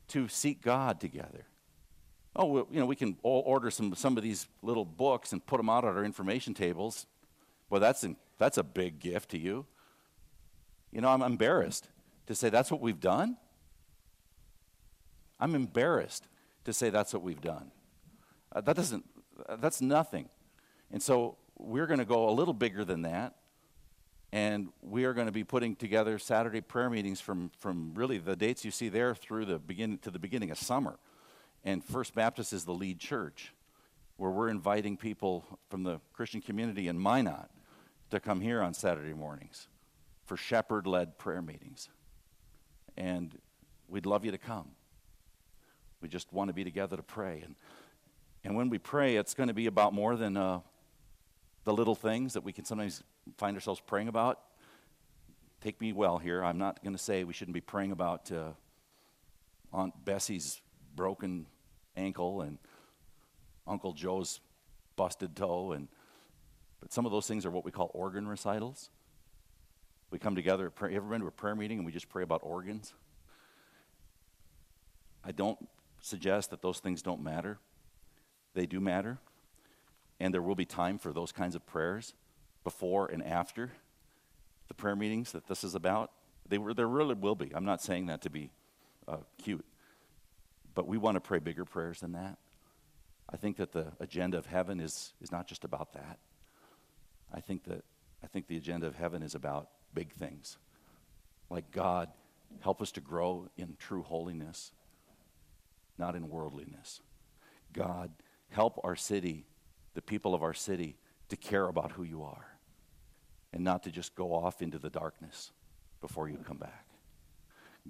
to 0.09 0.29
seek 0.29 0.61
God 0.61 1.01
together. 1.01 1.47
Oh, 2.37 2.47
well, 2.47 2.67
you 2.71 2.81
know, 2.81 2.87
we 2.87 2.97
can 2.97 3.17
all 3.23 3.43
order 3.47 3.71
some, 3.71 3.95
some 3.95 4.17
of 4.17 4.23
these 4.23 4.49
little 4.63 4.85
books 4.85 5.33
and 5.33 5.45
put 5.45 5.59
them 5.59 5.71
out 5.71 5.85
at 5.85 5.97
our 5.97 6.05
information 6.05 6.53
tables. 6.53 7.07
Well, 7.71 7.81
that's, 7.81 8.05
that's 8.39 8.59
a 8.59 8.65
big 8.65 8.99
gift 8.99 9.31
to 9.31 9.39
you. 9.39 9.67
You 10.91 11.01
know, 11.01 11.09
I'm 11.09 11.23
embarrassed 11.23 11.89
to 12.27 12.35
say 12.35 12.51
that's 12.51 12.71
what 12.71 12.81
we've 12.81 13.01
done. 13.01 13.37
I'm 15.39 15.55
embarrassed 15.55 16.27
to 16.65 16.73
say 16.73 16.91
that's 16.91 17.13
what 17.13 17.23
we've 17.23 17.41
done. 17.41 17.71
Uh, 18.53 18.61
that 18.63 18.77
doesn't, 18.77 19.05
uh, 19.49 19.57
that's 19.57 19.81
nothing. 19.81 20.29
And 20.91 21.03
so 21.03 21.37
we're 21.59 21.87
going 21.87 21.99
to 21.99 22.05
go 22.05 22.29
a 22.29 22.33
little 22.33 22.55
bigger 22.55 22.85
than 22.85 23.03
that. 23.03 23.35
And 24.35 24.73
we 24.83 25.05
are 25.05 25.15
going 25.15 25.29
to 25.29 25.33
be 25.33 25.45
putting 25.45 25.77
together 25.77 26.19
Saturday 26.19 26.61
prayer 26.61 26.91
meetings 26.91 27.21
from, 27.21 27.53
from 27.61 27.93
really 27.95 28.19
the 28.19 28.35
dates 28.35 28.65
you 28.65 28.73
see 28.73 28.89
there 28.89 29.15
through 29.15 29.45
the 29.45 29.61
beginning 29.61 29.99
to 29.99 30.11
the 30.11 30.19
beginning 30.19 30.51
of 30.51 30.59
summer. 30.59 30.99
And 31.63 31.85
First 31.85 32.17
Baptist 32.17 32.53
is 32.53 32.65
the 32.65 32.75
lead 32.75 32.99
church, 32.99 33.55
where 34.17 34.33
we're 34.33 34.49
inviting 34.49 34.97
people 34.97 35.45
from 35.71 35.85
the 35.85 36.01
Christian 36.13 36.41
community 36.41 36.89
in 36.89 36.99
Minot 36.99 37.49
to 38.11 38.19
come 38.19 38.41
here 38.41 38.61
on 38.61 38.75
Saturday 38.75 39.15
mornings 39.15 39.69
for 40.27 40.37
shepherd 40.37 40.89
led 40.89 41.17
prayer 41.17 41.41
meetings. 41.41 41.89
And 42.97 43.39
we'd 43.87 44.05
love 44.05 44.25
you 44.25 44.33
to 44.33 44.39
come. 44.39 44.71
We 46.01 46.09
just 46.09 46.33
want 46.33 46.49
to 46.49 46.55
be 46.55 46.65
together 46.65 46.97
to 46.97 47.05
pray. 47.05 47.41
And 47.45 47.55
And 48.43 48.57
when 48.57 48.69
we 48.69 48.79
pray, 48.79 49.15
it's 49.15 49.33
going 49.33 49.47
to 49.47 49.55
be 49.55 49.67
about 49.67 49.95
more 49.95 50.17
than 50.17 50.37
the 51.65 51.73
little 51.73 51.95
things 51.95 52.35
that 52.35 52.45
we 52.45 52.53
can 52.53 52.65
sometimes 52.65 53.03
find 53.39 53.57
ourselves 53.57 53.81
praying 53.81 54.09
about. 54.09 54.41
Take 55.61 55.81
me 55.81 55.93
well 55.93 56.19
here. 56.19 56.45
I'm 56.45 56.59
not 56.59 56.83
going 56.83 56.95
to 56.95 57.03
say 57.03 57.25
we 57.25 57.33
shouldn't 57.33 57.55
be 57.55 57.61
praying 57.61 57.91
about 57.91 58.31
uh, 58.31 58.51
Aunt 59.73 60.05
Bessie's 60.05 60.61
broken 60.95 61.47
ankle 61.97 62.43
and 62.43 62.59
Uncle 63.67 63.93
Joe's 63.93 64.41
busted 64.97 65.35
toe, 65.35 65.73
and 65.73 65.89
but 66.81 66.93
some 66.93 67.07
of 67.07 67.13
those 67.13 67.27
things 67.27 67.47
are 67.47 67.51
what 67.51 67.65
we 67.65 67.71
call 67.71 67.91
organ 67.95 68.29
recitals. 68.29 68.91
We 70.11 70.19
come 70.19 70.35
together. 70.35 70.69
Pray, 70.69 70.95
ever 70.95 71.09
been 71.09 71.23
to 71.23 71.27
a 71.27 71.31
prayer 71.31 71.57
meeting 71.57 71.79
and 71.79 71.87
we 71.87 71.93
just 71.93 72.11
pray 72.11 72.23
about 72.23 72.41
organs? 72.45 72.93
I 75.25 75.33
don't 75.33 75.59
suggest 76.03 76.51
that 76.51 76.61
those 76.61 76.81
things 76.81 77.01
don't 77.01 77.23
matter. 77.23 77.59
They 78.53 78.67
do 78.67 78.81
matter. 78.81 79.19
And 80.21 80.33
there 80.33 80.43
will 80.43 80.55
be 80.55 80.65
time 80.65 80.99
for 80.99 81.13
those 81.13 81.33
kinds 81.33 81.55
of 81.55 81.67
prayers 81.67 82.15
before 82.63 83.07
and 83.07 83.23
after 83.23 83.73
the 84.69 84.75
prayer 84.75 84.97
meetings 84.97 85.33
that 85.33 85.47
this 85.47 85.65
is 85.65 85.75
about. 85.75 86.11
They 86.49 86.59
were, 86.59 86.75
there 86.75 86.89
really 86.89 87.15
will 87.15 87.35
be. 87.35 87.51
I'm 87.55 87.65
not 87.65 87.83
saying 87.83 88.07
that 88.07 88.23
to 88.23 88.31
be 88.31 88.51
uh, 89.09 89.19
cute. 89.43 89.65
But 90.75 90.87
we 90.87 90.99
want 90.99 91.17
to 91.17 91.21
pray 91.21 91.39
bigger 91.39 91.65
prayers 91.65 92.01
than 92.01 92.13
that. 92.13 92.39
I 93.31 93.37
think 93.37 93.57
that 93.57 93.73
the 93.73 93.93
agenda 94.01 94.39
of 94.39 94.47
heaven 94.47 94.81
is, 94.81 95.13
is 95.21 95.33
not 95.33 95.47
just 95.47 95.65
about 95.65 95.93
that. 95.95 96.19
I 97.33 97.41
think 97.41 97.65
that 97.65 97.85
I 98.23 98.27
think 98.27 98.47
the 98.47 98.57
agenda 98.57 98.87
of 98.87 98.97
heaven 98.97 99.23
is 99.23 99.35
about 99.35 99.69
big 99.93 100.11
things. 100.13 100.57
Like 101.51 101.71
God, 101.71 102.09
help 102.61 102.81
us 102.81 102.91
to 102.93 103.03
grow 103.03 103.49
in 103.59 103.77
true 103.79 104.03
holiness, 104.03 104.73
not 105.99 106.15
in 106.17 106.31
worldliness. 106.31 107.03
God, 107.75 108.11
help 108.49 108.81
our 108.83 108.97
city, 108.97 109.45
the 109.95 110.03
people 110.03 110.35
of 110.35 110.43
our 110.43 110.55
city, 110.55 110.97
to 111.29 111.37
care 111.37 111.67
about 111.67 111.93
who 111.93 112.03
you 112.03 112.23
are 112.23 112.47
and 113.53 113.65
not 113.65 113.83
to 113.85 113.91
just 113.91 114.15
go 114.15 114.35
off 114.35 114.61
into 114.61 114.79
the 114.79 114.91
darkness 114.91 115.53
before 116.01 116.29
you 116.29 116.37
come 116.37 116.59
back. 116.59 116.87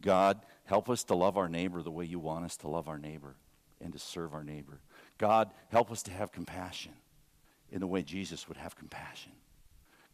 God, 0.00 0.40
help 0.64 0.90
us 0.90 1.04
to 1.04 1.14
love 1.14 1.36
our 1.36 1.48
neighbor 1.48 1.82
the 1.82 1.90
way 1.90 2.04
you 2.04 2.18
want 2.18 2.44
us 2.44 2.56
to 2.58 2.68
love 2.68 2.88
our 2.88 2.98
neighbor 2.98 3.36
and 3.80 3.92
to 3.92 3.98
serve 3.98 4.34
our 4.34 4.44
neighbor. 4.44 4.80
God, 5.18 5.50
help 5.68 5.90
us 5.90 6.02
to 6.04 6.10
have 6.10 6.32
compassion 6.32 6.92
in 7.70 7.80
the 7.80 7.86
way 7.86 8.02
Jesus 8.02 8.48
would 8.48 8.56
have 8.56 8.76
compassion. 8.76 9.32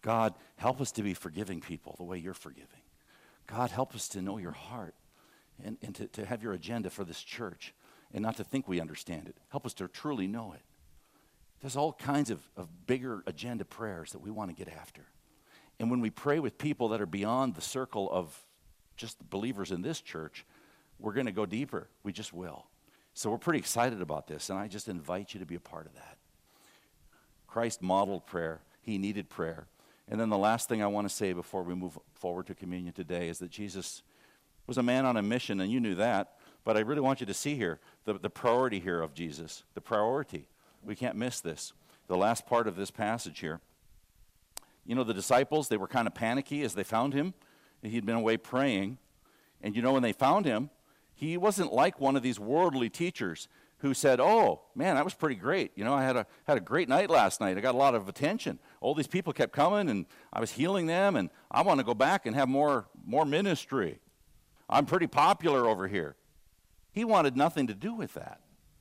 God, 0.02 0.34
help 0.56 0.80
us 0.80 0.92
to 0.92 1.02
be 1.02 1.14
forgiving 1.14 1.60
people 1.60 1.94
the 1.98 2.04
way 2.04 2.18
you're 2.18 2.32
forgiving. 2.32 2.66
God, 3.46 3.70
help 3.70 3.94
us 3.94 4.08
to 4.10 4.22
know 4.22 4.38
your 4.38 4.52
heart 4.52 4.94
and, 5.62 5.76
and 5.82 5.94
to, 5.96 6.06
to 6.08 6.24
have 6.24 6.42
your 6.42 6.52
agenda 6.52 6.90
for 6.90 7.04
this 7.04 7.22
church 7.22 7.74
and 8.12 8.22
not 8.22 8.36
to 8.36 8.44
think 8.44 8.66
we 8.66 8.80
understand 8.80 9.28
it. 9.28 9.36
Help 9.48 9.66
us 9.66 9.74
to 9.74 9.88
truly 9.88 10.26
know 10.26 10.52
it. 10.52 10.62
There's 11.60 11.76
all 11.76 11.92
kinds 11.92 12.30
of, 12.30 12.40
of 12.56 12.68
bigger 12.86 13.22
agenda 13.26 13.64
prayers 13.64 14.12
that 14.12 14.20
we 14.20 14.30
want 14.30 14.50
to 14.50 14.56
get 14.56 14.72
after. 14.72 15.02
And 15.78 15.90
when 15.90 16.00
we 16.00 16.10
pray 16.10 16.38
with 16.38 16.58
people 16.58 16.88
that 16.88 17.00
are 17.00 17.06
beyond 17.06 17.54
the 17.54 17.60
circle 17.60 18.08
of 18.10 18.38
just 18.96 19.18
believers 19.30 19.70
in 19.70 19.82
this 19.82 20.00
church, 20.00 20.44
we're 20.98 21.12
going 21.12 21.26
to 21.26 21.32
go 21.32 21.46
deeper. 21.46 21.88
We 22.02 22.12
just 22.12 22.32
will. 22.32 22.66
So 23.14 23.30
we're 23.30 23.38
pretty 23.38 23.58
excited 23.58 24.00
about 24.00 24.26
this, 24.26 24.50
and 24.50 24.58
I 24.58 24.68
just 24.68 24.88
invite 24.88 25.34
you 25.34 25.40
to 25.40 25.46
be 25.46 25.54
a 25.54 25.60
part 25.60 25.86
of 25.86 25.94
that. 25.94 26.18
Christ 27.46 27.82
modeled 27.82 28.26
prayer, 28.26 28.60
he 28.80 28.98
needed 28.98 29.28
prayer. 29.28 29.66
And 30.08 30.20
then 30.20 30.28
the 30.28 30.38
last 30.38 30.68
thing 30.68 30.82
I 30.82 30.86
want 30.86 31.08
to 31.08 31.14
say 31.14 31.32
before 31.32 31.62
we 31.62 31.74
move 31.74 31.98
forward 32.14 32.46
to 32.46 32.54
communion 32.54 32.92
today 32.92 33.28
is 33.28 33.38
that 33.38 33.50
Jesus 33.50 34.02
was 34.66 34.78
a 34.78 34.82
man 34.82 35.06
on 35.06 35.16
a 35.16 35.22
mission, 35.22 35.60
and 35.60 35.70
you 35.70 35.80
knew 35.80 35.94
that. 35.96 36.36
But 36.64 36.76
I 36.76 36.80
really 36.80 37.00
want 37.00 37.20
you 37.20 37.26
to 37.26 37.34
see 37.34 37.54
here 37.56 37.80
the, 38.04 38.14
the 38.14 38.30
priority 38.30 38.80
here 38.80 39.00
of 39.00 39.14
Jesus, 39.14 39.64
the 39.74 39.80
priority. 39.80 40.46
We 40.84 40.96
can't 40.96 41.16
miss 41.16 41.40
this. 41.40 41.72
The 42.08 42.16
last 42.16 42.46
part 42.46 42.66
of 42.66 42.76
this 42.76 42.90
passage 42.90 43.40
here. 43.40 43.60
You 44.84 44.94
know, 44.94 45.04
the 45.04 45.14
disciples, 45.14 45.68
they 45.68 45.76
were 45.76 45.86
kind 45.86 46.06
of 46.06 46.14
panicky 46.14 46.62
as 46.62 46.74
they 46.74 46.82
found 46.82 47.14
him. 47.14 47.34
He'd 47.82 48.06
been 48.06 48.16
away 48.16 48.36
praying. 48.36 48.98
And 49.62 49.76
you 49.76 49.82
know, 49.82 49.92
when 49.92 50.02
they 50.02 50.12
found 50.12 50.46
him, 50.46 50.70
he 51.14 51.36
wasn't 51.36 51.72
like 51.72 52.00
one 52.00 52.16
of 52.16 52.22
these 52.22 52.40
worldly 52.40 52.88
teachers 52.88 53.48
who 53.78 53.94
said, 53.94 54.20
"Oh 54.20 54.62
man, 54.74 54.96
that 54.96 55.04
was 55.04 55.14
pretty 55.14 55.34
great. 55.34 55.72
You 55.74 55.84
know, 55.84 55.94
I 55.94 56.02
had 56.02 56.16
a 56.16 56.26
had 56.44 56.56
a 56.56 56.60
great 56.60 56.88
night 56.88 57.10
last 57.10 57.40
night. 57.40 57.56
I 57.56 57.60
got 57.60 57.74
a 57.74 57.78
lot 57.78 57.94
of 57.94 58.08
attention. 58.08 58.58
All 58.80 58.94
these 58.94 59.06
people 59.06 59.32
kept 59.32 59.52
coming, 59.52 59.88
and 59.88 60.06
I 60.32 60.40
was 60.40 60.52
healing 60.52 60.86
them, 60.86 61.16
and 61.16 61.30
I 61.50 61.62
want 61.62 61.78
to 61.78 61.84
go 61.84 61.94
back 61.94 62.26
and 62.26 62.34
have 62.34 62.48
more 62.48 62.88
more 63.04 63.24
ministry. 63.24 64.00
I'm 64.68 64.86
pretty 64.86 65.06
popular 65.06 65.66
over 65.66 65.88
here." 65.88 66.16
He 66.92 67.04
wanted 67.04 67.36
nothing 67.36 67.66
to 67.68 67.74
do 67.74 67.94
with 67.94 68.14
that. 68.14 68.40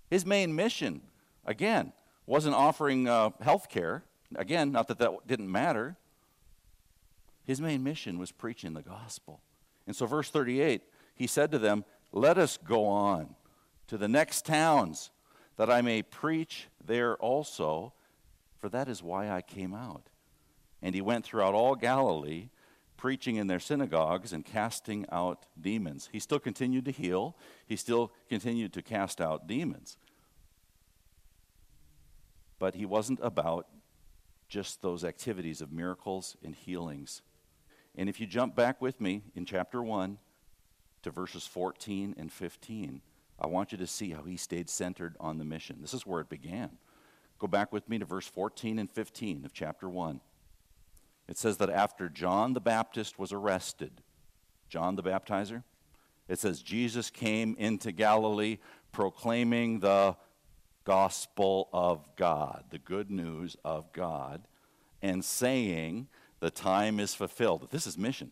His 0.09 0.25
main 0.25 0.55
mission, 0.55 1.01
again, 1.49 1.91
wasn't 2.25 2.55
offering 2.55 3.09
uh, 3.09 3.31
health 3.41 3.67
care. 3.67 4.03
Again, 4.35 4.71
not 4.71 4.87
that 4.87 4.99
that 4.99 5.27
didn't 5.27 5.51
matter. 5.51 5.97
His 7.45 7.59
main 7.59 7.83
mission 7.83 8.19
was 8.19 8.31
preaching 8.31 8.73
the 8.73 8.83
gospel. 8.83 9.41
And 9.87 9.95
so, 9.95 10.05
verse 10.05 10.29
38, 10.29 10.83
he 11.15 11.25
said 11.25 11.51
to 11.51 11.57
them, 11.57 11.83
Let 12.13 12.37
us 12.37 12.57
go 12.57 12.85
on 12.85 13.35
to 13.87 13.97
the 13.97 14.07
next 14.07 14.45
towns, 14.45 15.09
that 15.57 15.71
I 15.71 15.81
may 15.81 16.03
preach 16.03 16.67
there 16.85 17.15
also, 17.15 17.93
for 18.59 18.69
that 18.69 18.87
is 18.87 19.01
why 19.01 19.29
I 19.29 19.41
came 19.41 19.73
out. 19.73 20.09
And 20.81 20.93
he 20.93 21.01
went 21.01 21.25
throughout 21.25 21.55
all 21.55 21.75
Galilee, 21.75 22.49
preaching 22.95 23.37
in 23.37 23.47
their 23.47 23.59
synagogues 23.59 24.31
and 24.31 24.45
casting 24.45 25.05
out 25.11 25.47
demons. 25.59 26.09
He 26.11 26.19
still 26.19 26.39
continued 26.39 26.85
to 26.85 26.91
heal, 26.91 27.35
he 27.65 27.75
still 27.75 28.11
continued 28.29 28.73
to 28.73 28.83
cast 28.83 29.19
out 29.19 29.47
demons. 29.47 29.97
But 32.59 32.75
he 32.75 32.85
wasn't 32.85 33.19
about 33.23 33.67
just 34.49 34.81
those 34.81 35.03
activities 35.03 35.61
of 35.61 35.71
miracles 35.71 36.35
and 36.43 36.53
healings. 36.53 37.21
And 37.95 38.09
if 38.09 38.19
you 38.19 38.27
jump 38.27 38.55
back 38.55 38.81
with 38.81 38.99
me 38.99 39.23
in 39.35 39.45
chapter 39.45 39.81
1 39.81 40.17
to 41.03 41.11
verses 41.11 41.47
14 41.47 42.15
and 42.17 42.31
15, 42.31 43.01
I 43.39 43.47
want 43.47 43.71
you 43.71 43.77
to 43.77 43.87
see 43.87 44.11
how 44.11 44.23
he 44.23 44.37
stayed 44.37 44.69
centered 44.69 45.15
on 45.19 45.37
the 45.37 45.45
mission. 45.45 45.77
This 45.81 45.93
is 45.93 46.05
where 46.05 46.21
it 46.21 46.29
began. 46.29 46.77
Go 47.37 47.47
back 47.47 47.71
with 47.71 47.87
me 47.87 47.97
to 47.99 48.05
verse 48.05 48.27
14 48.27 48.79
and 48.79 48.91
15 48.91 49.45
of 49.45 49.53
chapter 49.53 49.87
1. 49.87 50.19
It 51.29 51.37
says 51.37 51.57
that 51.57 51.69
after 51.69 52.09
John 52.09 52.53
the 52.53 52.59
Baptist 52.59 53.17
was 53.17 53.31
arrested, 53.31 54.01
John 54.67 54.95
the 54.95 55.03
baptizer, 55.03 55.63
it 56.27 56.39
says 56.39 56.61
Jesus 56.61 57.09
came 57.09 57.55
into 57.57 57.91
Galilee 57.91 58.57
proclaiming 58.91 59.79
the 59.79 60.15
gospel 60.83 61.69
of 61.73 62.05
God, 62.15 62.65
the 62.69 62.79
good 62.79 63.11
news 63.11 63.55
of 63.63 63.91
God, 63.93 64.47
and 65.01 65.23
saying, 65.23 66.07
The 66.39 66.49
time 66.49 66.99
is 66.99 67.13
fulfilled. 67.13 67.67
This 67.71 67.87
is 67.87 67.97
mission. 67.97 68.31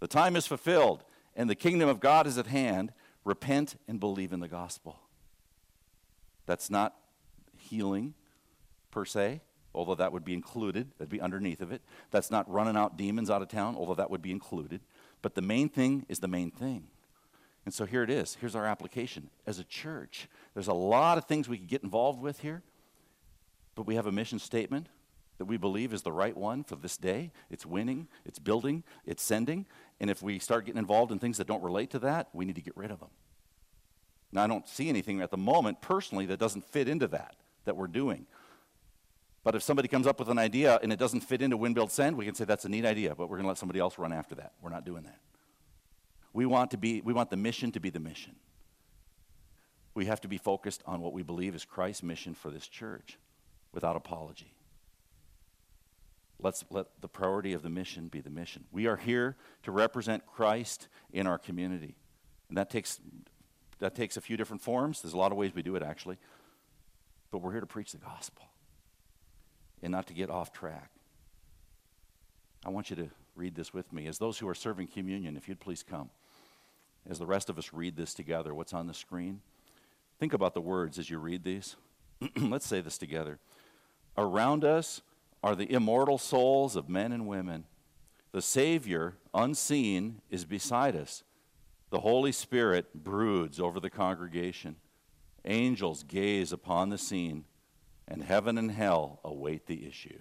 The 0.00 0.06
time 0.06 0.36
is 0.36 0.46
fulfilled, 0.46 1.04
and 1.34 1.48
the 1.48 1.54
kingdom 1.54 1.88
of 1.88 2.00
God 2.00 2.26
is 2.26 2.38
at 2.38 2.46
hand 2.46 2.92
repent 3.24 3.76
and 3.88 3.98
believe 3.98 4.32
in 4.32 4.40
the 4.40 4.48
gospel. 4.48 5.00
That's 6.46 6.70
not 6.70 6.94
healing 7.58 8.14
per 8.90 9.04
se, 9.04 9.40
although 9.74 9.96
that 9.96 10.12
would 10.12 10.24
be 10.24 10.32
included, 10.32 10.92
that'd 10.98 11.10
be 11.10 11.20
underneath 11.20 11.60
of 11.60 11.72
it. 11.72 11.82
That's 12.10 12.30
not 12.30 12.50
running 12.50 12.76
out 12.76 12.96
demons 12.96 13.30
out 13.30 13.42
of 13.42 13.48
town, 13.48 13.74
although 13.76 13.94
that 13.94 14.10
would 14.10 14.22
be 14.22 14.30
included. 14.30 14.80
But 15.22 15.34
the 15.34 15.42
main 15.42 15.68
thing 15.68 16.06
is 16.08 16.20
the 16.20 16.28
main 16.28 16.50
thing. 16.50 16.84
And 17.64 17.74
so 17.74 17.84
here 17.84 18.04
it 18.04 18.10
is. 18.10 18.36
Here's 18.40 18.54
our 18.54 18.64
application. 18.64 19.28
As 19.44 19.58
a 19.58 19.64
church, 19.64 20.28
there's 20.56 20.68
a 20.68 20.72
lot 20.72 21.18
of 21.18 21.26
things 21.26 21.50
we 21.50 21.58
could 21.58 21.68
get 21.68 21.82
involved 21.82 22.18
with 22.18 22.40
here, 22.40 22.62
but 23.74 23.86
we 23.86 23.96
have 23.96 24.06
a 24.06 24.10
mission 24.10 24.38
statement 24.38 24.88
that 25.36 25.44
we 25.44 25.58
believe 25.58 25.92
is 25.92 26.00
the 26.00 26.10
right 26.10 26.34
one 26.34 26.64
for 26.64 26.76
this 26.76 26.96
day. 26.96 27.30
It's 27.50 27.66
winning, 27.66 28.08
it's 28.24 28.38
building, 28.38 28.82
it's 29.04 29.22
sending. 29.22 29.66
And 30.00 30.08
if 30.08 30.22
we 30.22 30.38
start 30.38 30.64
getting 30.64 30.78
involved 30.78 31.12
in 31.12 31.18
things 31.18 31.36
that 31.36 31.46
don't 31.46 31.62
relate 31.62 31.90
to 31.90 31.98
that, 31.98 32.30
we 32.32 32.46
need 32.46 32.54
to 32.54 32.62
get 32.62 32.74
rid 32.74 32.90
of 32.90 33.00
them. 33.00 33.10
Now, 34.32 34.44
I 34.44 34.46
don't 34.46 34.66
see 34.66 34.88
anything 34.88 35.20
at 35.20 35.30
the 35.30 35.36
moment 35.36 35.82
personally 35.82 36.24
that 36.24 36.38
doesn't 36.38 36.64
fit 36.64 36.88
into 36.88 37.06
that, 37.08 37.36
that 37.66 37.76
we're 37.76 37.86
doing. 37.86 38.24
But 39.44 39.54
if 39.54 39.62
somebody 39.62 39.88
comes 39.88 40.06
up 40.06 40.18
with 40.18 40.30
an 40.30 40.38
idea 40.38 40.80
and 40.82 40.90
it 40.90 40.98
doesn't 40.98 41.20
fit 41.20 41.42
into 41.42 41.58
Win 41.58 41.74
Build 41.74 41.92
Send, 41.92 42.16
we 42.16 42.24
can 42.24 42.34
say 42.34 42.46
that's 42.46 42.64
a 42.64 42.70
neat 42.70 42.86
idea, 42.86 43.14
but 43.14 43.28
we're 43.28 43.36
going 43.36 43.44
to 43.44 43.48
let 43.48 43.58
somebody 43.58 43.80
else 43.80 43.98
run 43.98 44.14
after 44.14 44.34
that. 44.36 44.54
We're 44.62 44.70
not 44.70 44.86
doing 44.86 45.02
that. 45.02 45.20
We 46.32 46.46
want, 46.46 46.70
to 46.70 46.78
be, 46.78 47.02
we 47.02 47.12
want 47.12 47.28
the 47.28 47.36
mission 47.36 47.72
to 47.72 47.80
be 47.80 47.90
the 47.90 48.00
mission. 48.00 48.36
We 49.96 50.04
have 50.04 50.20
to 50.20 50.28
be 50.28 50.36
focused 50.36 50.82
on 50.84 51.00
what 51.00 51.14
we 51.14 51.22
believe 51.22 51.54
is 51.54 51.64
Christ's 51.64 52.02
mission 52.02 52.34
for 52.34 52.50
this 52.50 52.68
church 52.68 53.18
without 53.72 53.96
apology. 53.96 54.52
Let's 56.38 56.66
let 56.68 57.00
the 57.00 57.08
priority 57.08 57.54
of 57.54 57.62
the 57.62 57.70
mission 57.70 58.08
be 58.08 58.20
the 58.20 58.28
mission. 58.28 58.64
We 58.70 58.86
are 58.88 58.98
here 58.98 59.36
to 59.62 59.72
represent 59.72 60.26
Christ 60.26 60.88
in 61.14 61.26
our 61.26 61.38
community. 61.38 61.96
And 62.50 62.58
that 62.58 62.68
takes, 62.68 63.00
that 63.78 63.94
takes 63.94 64.18
a 64.18 64.20
few 64.20 64.36
different 64.36 64.60
forms. 64.60 65.00
There's 65.00 65.14
a 65.14 65.16
lot 65.16 65.32
of 65.32 65.38
ways 65.38 65.54
we 65.54 65.62
do 65.62 65.76
it, 65.76 65.82
actually. 65.82 66.18
But 67.30 67.38
we're 67.38 67.52
here 67.52 67.62
to 67.62 67.66
preach 67.66 67.92
the 67.92 67.98
gospel 67.98 68.44
and 69.82 69.90
not 69.90 70.08
to 70.08 70.12
get 70.12 70.28
off 70.28 70.52
track. 70.52 70.90
I 72.66 72.68
want 72.68 72.90
you 72.90 72.96
to 72.96 73.08
read 73.34 73.54
this 73.54 73.72
with 73.72 73.90
me. 73.94 74.08
As 74.08 74.18
those 74.18 74.38
who 74.38 74.46
are 74.46 74.54
serving 74.54 74.88
communion, 74.88 75.38
if 75.38 75.48
you'd 75.48 75.58
please 75.58 75.82
come. 75.82 76.10
As 77.08 77.18
the 77.18 77.26
rest 77.26 77.48
of 77.48 77.56
us 77.56 77.72
read 77.72 77.96
this 77.96 78.12
together, 78.12 78.52
what's 78.54 78.74
on 78.74 78.88
the 78.88 78.94
screen, 78.94 79.40
think 80.18 80.32
about 80.32 80.54
the 80.54 80.60
words 80.60 80.98
as 80.98 81.10
you 81.10 81.18
read 81.18 81.44
these. 81.44 81.76
Let's 82.36 82.66
say 82.66 82.80
this 82.80 82.98
together. 82.98 83.38
Around 84.16 84.64
us 84.64 85.02
are 85.42 85.54
the 85.54 85.70
immortal 85.70 86.18
souls 86.18 86.76
of 86.76 86.88
men 86.88 87.12
and 87.12 87.26
women. 87.26 87.64
The 88.32 88.42
Savior, 88.42 89.16
unseen, 89.34 90.20
is 90.30 90.44
beside 90.44 90.96
us. 90.96 91.22
The 91.90 92.00
Holy 92.00 92.32
Spirit 92.32 93.04
broods 93.04 93.60
over 93.60 93.78
the 93.78 93.90
congregation. 93.90 94.76
Angels 95.44 96.02
gaze 96.02 96.52
upon 96.52 96.88
the 96.88 96.98
scene, 96.98 97.44
and 98.08 98.22
heaven 98.22 98.58
and 98.58 98.70
hell 98.70 99.20
await 99.24 99.66
the 99.66 99.86
issue. 99.86 100.18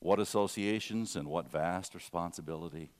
What 0.00 0.18
associations 0.18 1.16
and 1.16 1.28
what 1.28 1.50
vast 1.50 1.94
responsibility. 1.94 2.90